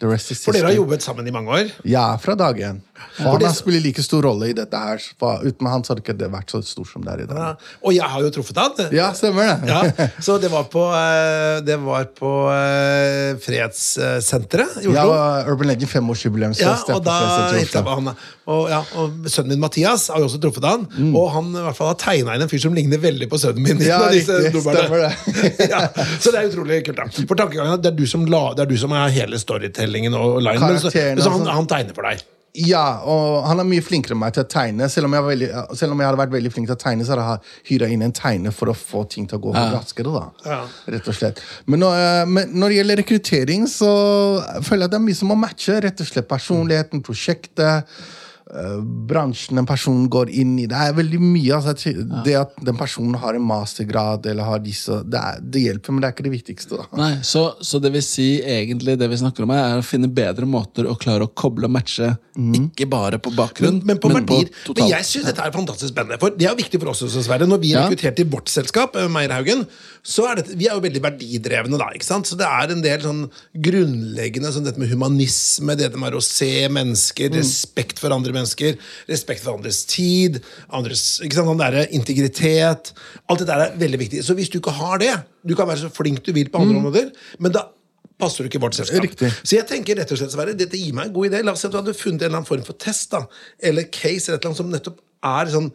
[0.00, 1.70] The rest is For dere har jobbet sammen i mange år.
[1.88, 2.82] Ja, fra dag én.
[3.18, 5.00] Han det- spiller like stor rolle i dette her.
[5.18, 7.38] For uten han så hadde ikke det vært så stort som det er i dag.
[7.38, 7.78] Ja.
[7.82, 8.92] Og jeg har jo truffet han.
[8.94, 9.70] Ja, stemmer det.
[9.70, 14.94] Ja, så det var på, eh, det var på eh, Fredssenteret i Oslo.
[14.96, 15.90] Ja, Urban Legend
[16.60, 17.16] Ja, og da
[17.86, 18.12] han.
[18.46, 20.86] Og, ja, og sønnen min Mathias har jo også truffet han.
[21.16, 23.64] Og han i hvert fall har tegna inn en fyr som ligner veldig på sønnen
[23.64, 23.80] min.
[23.80, 23.86] Mm.
[23.88, 24.52] Ja, riktig.
[24.54, 25.10] Stemmer det.
[25.72, 25.82] ja,
[26.20, 27.00] så det er utrolig kult.
[27.00, 30.14] da For tankegangen det er du som, la, det er du som er hele storytellingen
[30.18, 30.62] og linen.
[30.66, 31.52] men så, så han, altså.
[31.58, 32.24] han tegner for deg.
[32.56, 34.88] Ja, og han er mye flinkere enn meg til å tegne.
[34.92, 37.04] Selv om jeg, var veldig, selv om jeg hadde vært veldig flink til å tegne,
[37.04, 40.14] så hadde jeg hyra inn en tegner for å få ting til å gå raskere.
[40.14, 40.60] da Ja.
[40.96, 43.90] Rett og slett men når, eh, men når det gjelder rekruttering, så
[44.64, 45.80] føler jeg det er mye som må matche.
[45.82, 47.86] Rett og slett Personligheten, prosjektet,
[49.10, 50.66] bransjen en person går inn i.
[50.70, 51.56] Det er veldig mye.
[51.56, 51.92] Altså,
[52.24, 56.00] Det at den personen har en mastergrad, eller har disse det, er, det hjelper, men
[56.04, 56.78] det er ikke det viktigste.
[56.78, 59.86] da Nei, så, så det vil si egentlig det vi snakker om her, er å
[59.86, 64.00] finne bedre måter å klare å koble og matche, ikke bare på bakgrunn, Men, men
[64.02, 64.52] på verdier.
[64.76, 66.20] Men jeg syns dette er fantastisk spennende.
[66.22, 67.48] For det er viktig for oss også, Sverre.
[67.50, 67.82] Når vi Ja.
[67.86, 69.66] rekruttert i vårt selskap, eh, Meierhaugen,
[70.06, 71.90] så er dette, vi er jo veldig verdidrevne da.
[71.96, 72.26] ikke sant?
[72.30, 73.24] Så det er en del sånn
[73.58, 78.76] grunnleggende som dette med humanisme, det med å se mennesker, respekt for andre mennesker,
[79.10, 80.40] respekt for andres tid,
[80.76, 82.92] andres der, integritet.
[83.26, 84.24] Alt dette er veldig viktig.
[84.26, 85.14] Så hvis du ikke har det,
[85.46, 87.10] du kan være så flink du vil på andre områder,
[87.40, 87.68] men da
[88.20, 89.04] passer du ikke vårt selskap.
[89.04, 89.30] Riktig.
[89.42, 91.42] Så jeg tenker rett og slett, Sverre, dette gir meg en god idé.
[91.44, 93.26] La oss si at du hadde funnet en eller annen form for test, da,
[93.60, 95.70] eller case, eller et eller annet som nettopp er sånn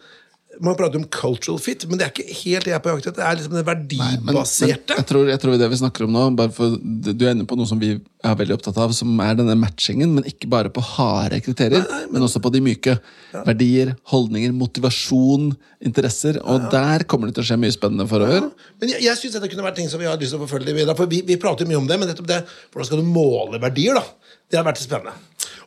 [0.59, 3.07] Man prater om cultural fit, men det er ikke helt det jeg er på jakt
[3.07, 3.21] etter.
[3.21, 3.85] Det er liksom det Men,
[4.25, 4.97] men verdibaserte.
[4.97, 7.55] jeg, tror, jeg tror det vi snakker om nå bare for, Du er inne på
[7.57, 10.83] noe som vi er veldig opptatt av, som er denne matchingen, men ikke bare på
[10.83, 12.97] harde kriterier, men, også på de myke.
[13.31, 15.53] Verdier, holdninger, motivasjon,
[15.87, 16.41] interesser.
[16.43, 18.51] Og der kommer det til å skje mye spennende forover.
[18.81, 20.75] Men jeg, jeg synes dette kunne vært ting som vi har lyst til å forfølge
[20.75, 20.97] videre.
[20.99, 22.43] For vi, vi prater mye om det, men nettopp det,
[22.73, 24.35] hvordan skal du måle verdier, da?
[24.51, 25.15] Det har vært spennende.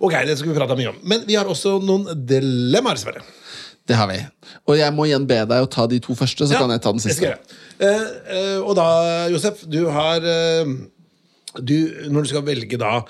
[0.05, 1.01] Ok, det skal vi prate mye om.
[1.09, 3.25] Men vi har også noen dilemmaer, Sverre.
[3.85, 4.17] Det har vi.
[4.65, 6.83] Og jeg må igjen be deg å ta de to første, så Ja, kan jeg
[6.85, 7.35] ta den siste.
[7.79, 8.89] Eh, eh, og da,
[9.33, 10.65] Josef, du har eh,
[11.61, 11.77] du,
[12.09, 13.03] Når du skal velge da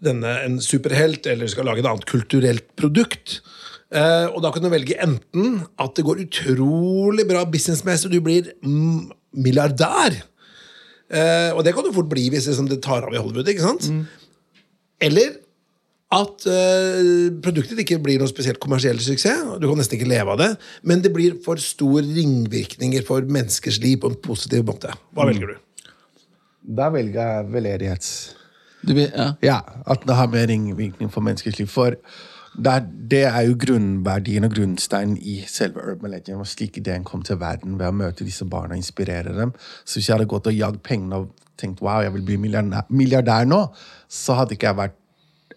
[0.00, 3.40] denne, en superhelt, eller du skal lage et annet kulturelt produkt
[3.92, 8.52] eh, Og da kan du velge enten at det går utrolig bra businessmessig, du blir
[8.62, 9.10] mm,
[9.44, 10.14] milliardær.
[11.10, 13.50] Eh, og det kan du fort bli hvis liksom, det tar av i Hollywood.
[13.50, 13.90] ikke sant?
[15.02, 15.40] Eller
[16.10, 19.44] at uh, produktet ikke blir noe spesielt kommersiell suksess.
[19.62, 20.48] Du kan nesten ikke leve av det,
[20.82, 24.90] men det blir for store ringvirkninger for menneskers liv på en positiv måte.
[25.14, 25.60] Hva velger du?
[26.80, 28.10] Da velger jeg veldedighet.
[28.82, 29.32] Du ja.
[29.44, 31.70] Ja, at det har mer ringvirkning for menneskers liv.
[31.70, 31.96] For
[32.50, 36.40] Det er, det er jo grunnverdien og grunnsteinen i selve Urban Legend.
[36.42, 39.52] Og slik ideen kom til verden ved å møte disse barna og inspirere dem.
[39.84, 41.30] Så hvis jeg hadde gått og jagd pengene og
[41.60, 43.60] tenkt wow, jeg vil bli milliardær, milliardær nå,
[44.08, 44.99] så hadde ikke jeg vært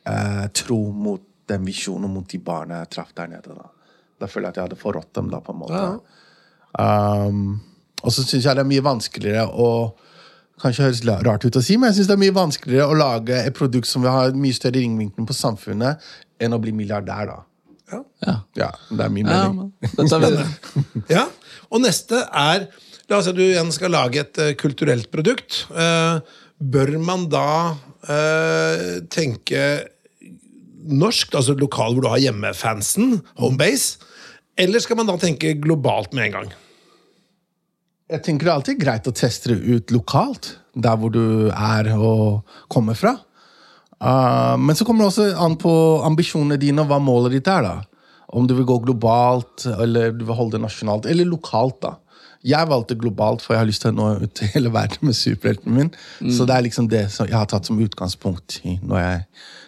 [0.09, 3.55] eh, tro mot den visjonen mot de barna jeg traff der nede.
[3.55, 3.69] Da
[4.23, 5.83] Da føler jeg at jeg hadde forrådt dem, da, på en måte.
[6.79, 7.61] Um,
[8.03, 9.69] og så syns jeg det er mye vanskeligere å
[10.61, 13.35] Kanskje høres rart ut å si, men jeg synes det er mye vanskeligere å lage
[13.35, 15.99] et produkt som vil ha mye større ringvinkel på samfunnet,
[16.39, 17.39] enn å bli milliardær, da.
[17.91, 18.35] Ja.
[18.55, 19.73] Ja, det er min Ja, mening.
[21.11, 21.25] Ja,
[21.69, 22.69] Og neste er
[23.11, 25.65] La oss si at du igjen skal lage et uh, kulturelt produkt.
[25.73, 26.23] Uh,
[26.57, 27.75] bør man da
[28.07, 29.63] uh, tenke
[30.89, 34.01] norsk, altså lokal hvor du har hjemmefansen, homebase,
[34.59, 36.51] eller skal man da tenke globalt med en gang?
[38.13, 41.89] Jeg tenker det er alltid greit å teste det ut lokalt, der hvor du er
[41.95, 43.15] og kommer fra.
[44.03, 45.73] Uh, men så kommer det også an på
[46.05, 47.65] ambisjonene dine og hva målet ditt er.
[47.65, 48.21] da.
[48.33, 51.79] Om du vil gå globalt, eller du vil holde det nasjonalt, eller lokalt.
[51.85, 51.95] da.
[52.43, 55.15] Jeg valgte globalt, for jeg har lyst til å nå ut til hele verden med
[55.15, 55.91] superhelten min.
[56.27, 59.21] Så det er liksom det som jeg har tatt som utgangspunkt i når jeg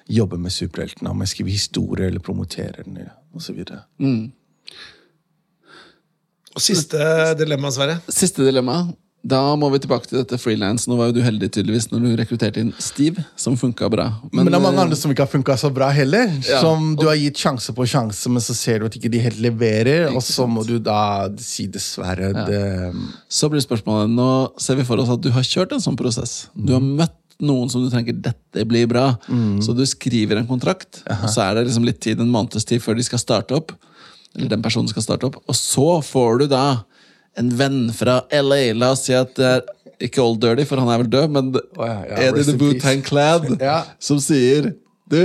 [0.07, 1.09] jobber med superheltene.
[1.11, 3.63] Om jeg skriver historier eller promoterer den, osv.
[6.55, 7.07] Og siste
[7.39, 7.99] dilemma, Sverre.
[8.11, 8.85] Siste dilemma.
[9.25, 10.83] Da må vi tilbake til dette frilans.
[10.85, 14.05] Nå var jo du heldig tydeligvis når du rekrutterte inn Steve, som funka bra.
[14.29, 16.29] Men, det er mange eh, andre som ikke har funka så bra heller.
[16.45, 16.59] Ja.
[16.61, 19.41] Som du har gitt sjanse på sjanse, men så ser du at ikke de helt
[19.41, 20.11] leverer.
[20.13, 22.29] Og så må du da si dessverre.
[22.45, 22.61] Det,
[23.25, 24.29] Så blir spørsmålet, Nå
[24.61, 26.43] ser vi for oss at du har kjørt en sånn prosess.
[26.53, 29.09] Du har møtt noen som du tenker dette blir bra.
[29.63, 32.83] Så du skriver en kontrakt, og så er det liksom litt tid, en måneds tid
[32.83, 33.73] før de skal starte opp.
[34.35, 35.37] Eller den personen skal starte opp.
[35.47, 36.65] Og så får du da
[37.39, 38.73] en venn fra LA.
[38.75, 39.63] La oss si at det er
[40.07, 43.03] ikke Old Dirty, for han er vel død, men ja, ja, Eddie the in Bootang.
[43.07, 43.81] Clad Ja.
[43.99, 44.73] som sier
[45.07, 45.19] Du,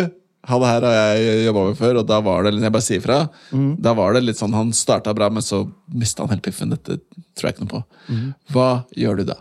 [0.46, 3.16] han her har jeg jobba med før, og da var det Jeg bare sier fra.
[3.50, 3.72] Mm.
[3.82, 6.70] Da var det litt sånn Han starta bra, men så mista han helt piffen.
[6.74, 7.00] Dette
[7.34, 7.82] tror jeg ikke noe på.
[8.14, 8.28] Mm.
[8.54, 9.38] Hva gjør du da?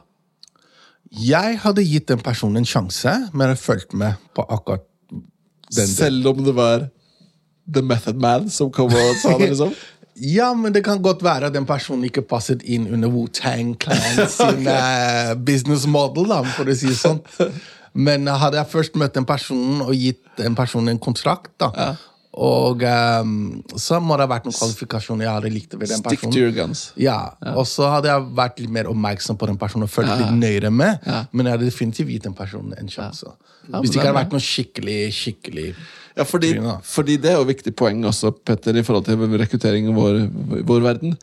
[1.09, 4.85] Jeg hadde gitt den personen en sjanse, men jeg fulgte med på akkurat
[5.73, 6.87] den Selv om det var
[7.71, 9.73] The Method Man som kom og sa det, liksom?
[10.19, 14.25] Ja, men det kan godt være at den personen ikke passet inn under Wu-Tang Clan
[14.33, 17.21] sin eh, business model, da, for å si det sånn.
[18.05, 21.95] Men hadde jeg først møtt den personen og gitt den personen en kontrakt, da,
[22.39, 23.31] og um,
[23.75, 26.33] så må det ha vært noen kvalifikasjoner jeg hadde likt ved den Stick personen.
[26.35, 26.83] to your guns.
[26.95, 27.17] Ja,
[27.51, 30.71] og så hadde jeg vært litt mer oppmerksom på den personen og følt litt nøyere
[30.71, 31.03] med.
[31.33, 33.33] Men jeg hadde definitivt gitt den personen en sjanse.
[33.67, 35.65] Hvis det ikke hadde vært noe skikkelig, skikkelig
[36.15, 36.53] Ja, fordi,
[36.87, 40.23] fordi det er jo et viktig poeng også, Petter, i forhold til rekruttering i vår,
[40.67, 41.19] vår verden.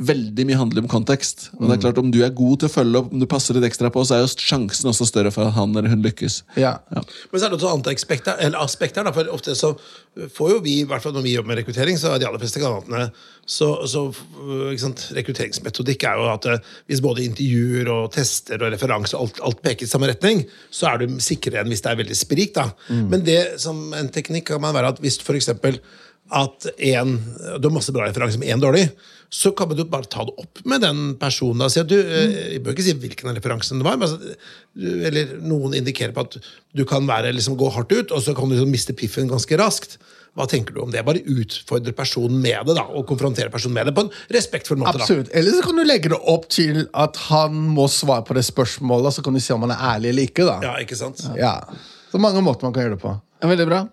[0.00, 1.50] Veldig mye handler om kontekst.
[1.58, 3.56] Og det er klart Om du er god til å følge opp, om du passer
[3.56, 6.40] litt ekstra på, så er jo sjansen også større for at han eller hun lykkes.
[6.60, 6.78] Ja.
[6.94, 9.74] Men så er det også et annet aspekt her, aspekt her for ofte så
[10.34, 12.42] får jo vi, i hvert fall når vi jobber med rekruttering, så er de aller
[12.42, 13.10] fleste kandidatene
[13.50, 14.04] så, så
[14.70, 19.26] ikke sant, Rekrutteringsmetodikk er jo at øh, hvis både intervjuer og tester og referanser og
[19.26, 22.18] alt, alt peker i samme retning, så er du sikrere enn hvis det er veldig
[22.18, 22.54] sprik.
[22.54, 22.68] da.
[23.10, 25.80] Men det som en teknikk kan man være at hvis for eksempel
[26.30, 27.16] at en,
[27.58, 28.86] du har masse bra referanser med én dårlig,
[29.30, 31.62] så kan du bare ta det opp med den personen.
[31.62, 34.08] og Si at du, eh, Jeg bør ikke si hvilken av referansene det var, men
[34.08, 34.34] altså,
[35.06, 36.38] eller noen indikerer på at
[36.74, 39.56] du kan være, liksom, gå hardt ut, og så kan du liksom miste piffen ganske
[39.58, 39.98] raskt.
[40.34, 41.02] Hva tenker du om det?
[41.06, 44.98] Bare utfordre personen med det, da, og konfrontere personen med det på en respektfull måte.
[44.98, 45.04] da.
[45.04, 45.30] Absolutt.
[45.34, 49.14] Eller så kan du legge det opp til at han må svare på det spørsmålet,
[49.14, 50.46] så kan du se om han er ærlig eller ikke.
[50.46, 50.58] da.
[50.62, 51.22] Ja, ikke sant?
[51.38, 51.56] Ja.
[52.10, 53.14] Så mange måter man kan gjøre det på.
[53.42, 53.84] Ja, veldig bra.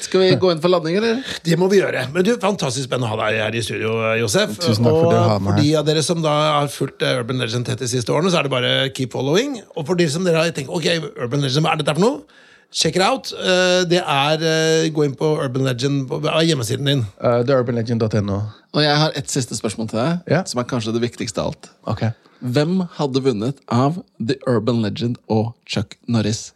[0.00, 1.22] Skal vi gå inn for landing, eller?
[1.46, 2.06] Det må vi gjøre.
[2.14, 4.56] Men du, Fantastisk spennende å ha deg her i studio, Josef.
[4.58, 6.70] Tusen takk for og det å ha meg for de av dere som da har
[6.72, 9.58] fulgt eh, Urban Legend tett de siste årene, så er det bare keep following.
[9.76, 10.88] Og for de som dere har tenkt ok,
[11.20, 12.38] Urban Legend, hva er dette for noe?
[12.70, 13.32] Check it out.
[13.34, 17.00] Eh, Det er eh, Gå inn på Urban Legend på hjemmesiden din.
[17.18, 18.36] Uh, TheUrbanLegend.no.
[18.78, 20.44] Og jeg har et siste spørsmål til deg, Ja.
[20.46, 21.70] som er kanskje det viktigste av alt.
[21.90, 22.04] Ok.
[22.40, 26.52] Hvem hadde vunnet av The Urban Legend og Chuck Norris?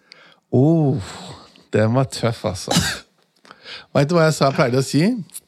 [0.55, 1.03] Oh,
[1.75, 2.71] den var tøff, altså.
[3.95, 5.03] Vet du hva jeg sa jeg pleide å si?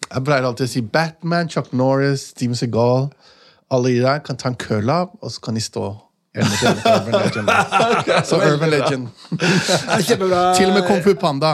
[0.07, 3.09] Jeg pleier alltid å si Batman, Chuck Norris, Steven Seagal.
[3.75, 5.89] Alle de der kan ta en curlab, og så kan de stå
[6.37, 7.49] Urban Legend.
[8.29, 9.09] Så Urban Legend.
[10.05, 10.55] Kjempebra.
[10.55, 11.53] Til og med Kung Fu Panda.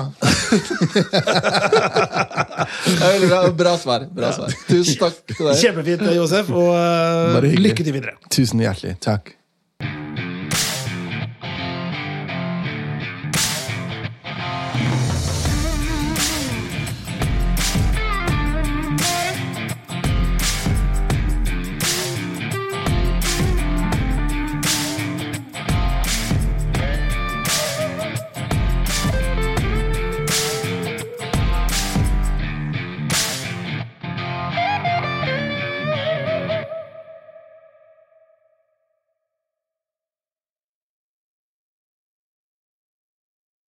[3.01, 3.43] Veldig bra.
[3.63, 4.09] bra svar.
[4.11, 4.51] Bra svar.
[4.69, 5.61] Tusen takk til deg.
[5.61, 6.51] Kjempefint, Josef.
[6.51, 8.17] Og eh, lykke til videre.
[8.33, 8.97] Tusen hjertelig.
[9.05, 9.37] Takk.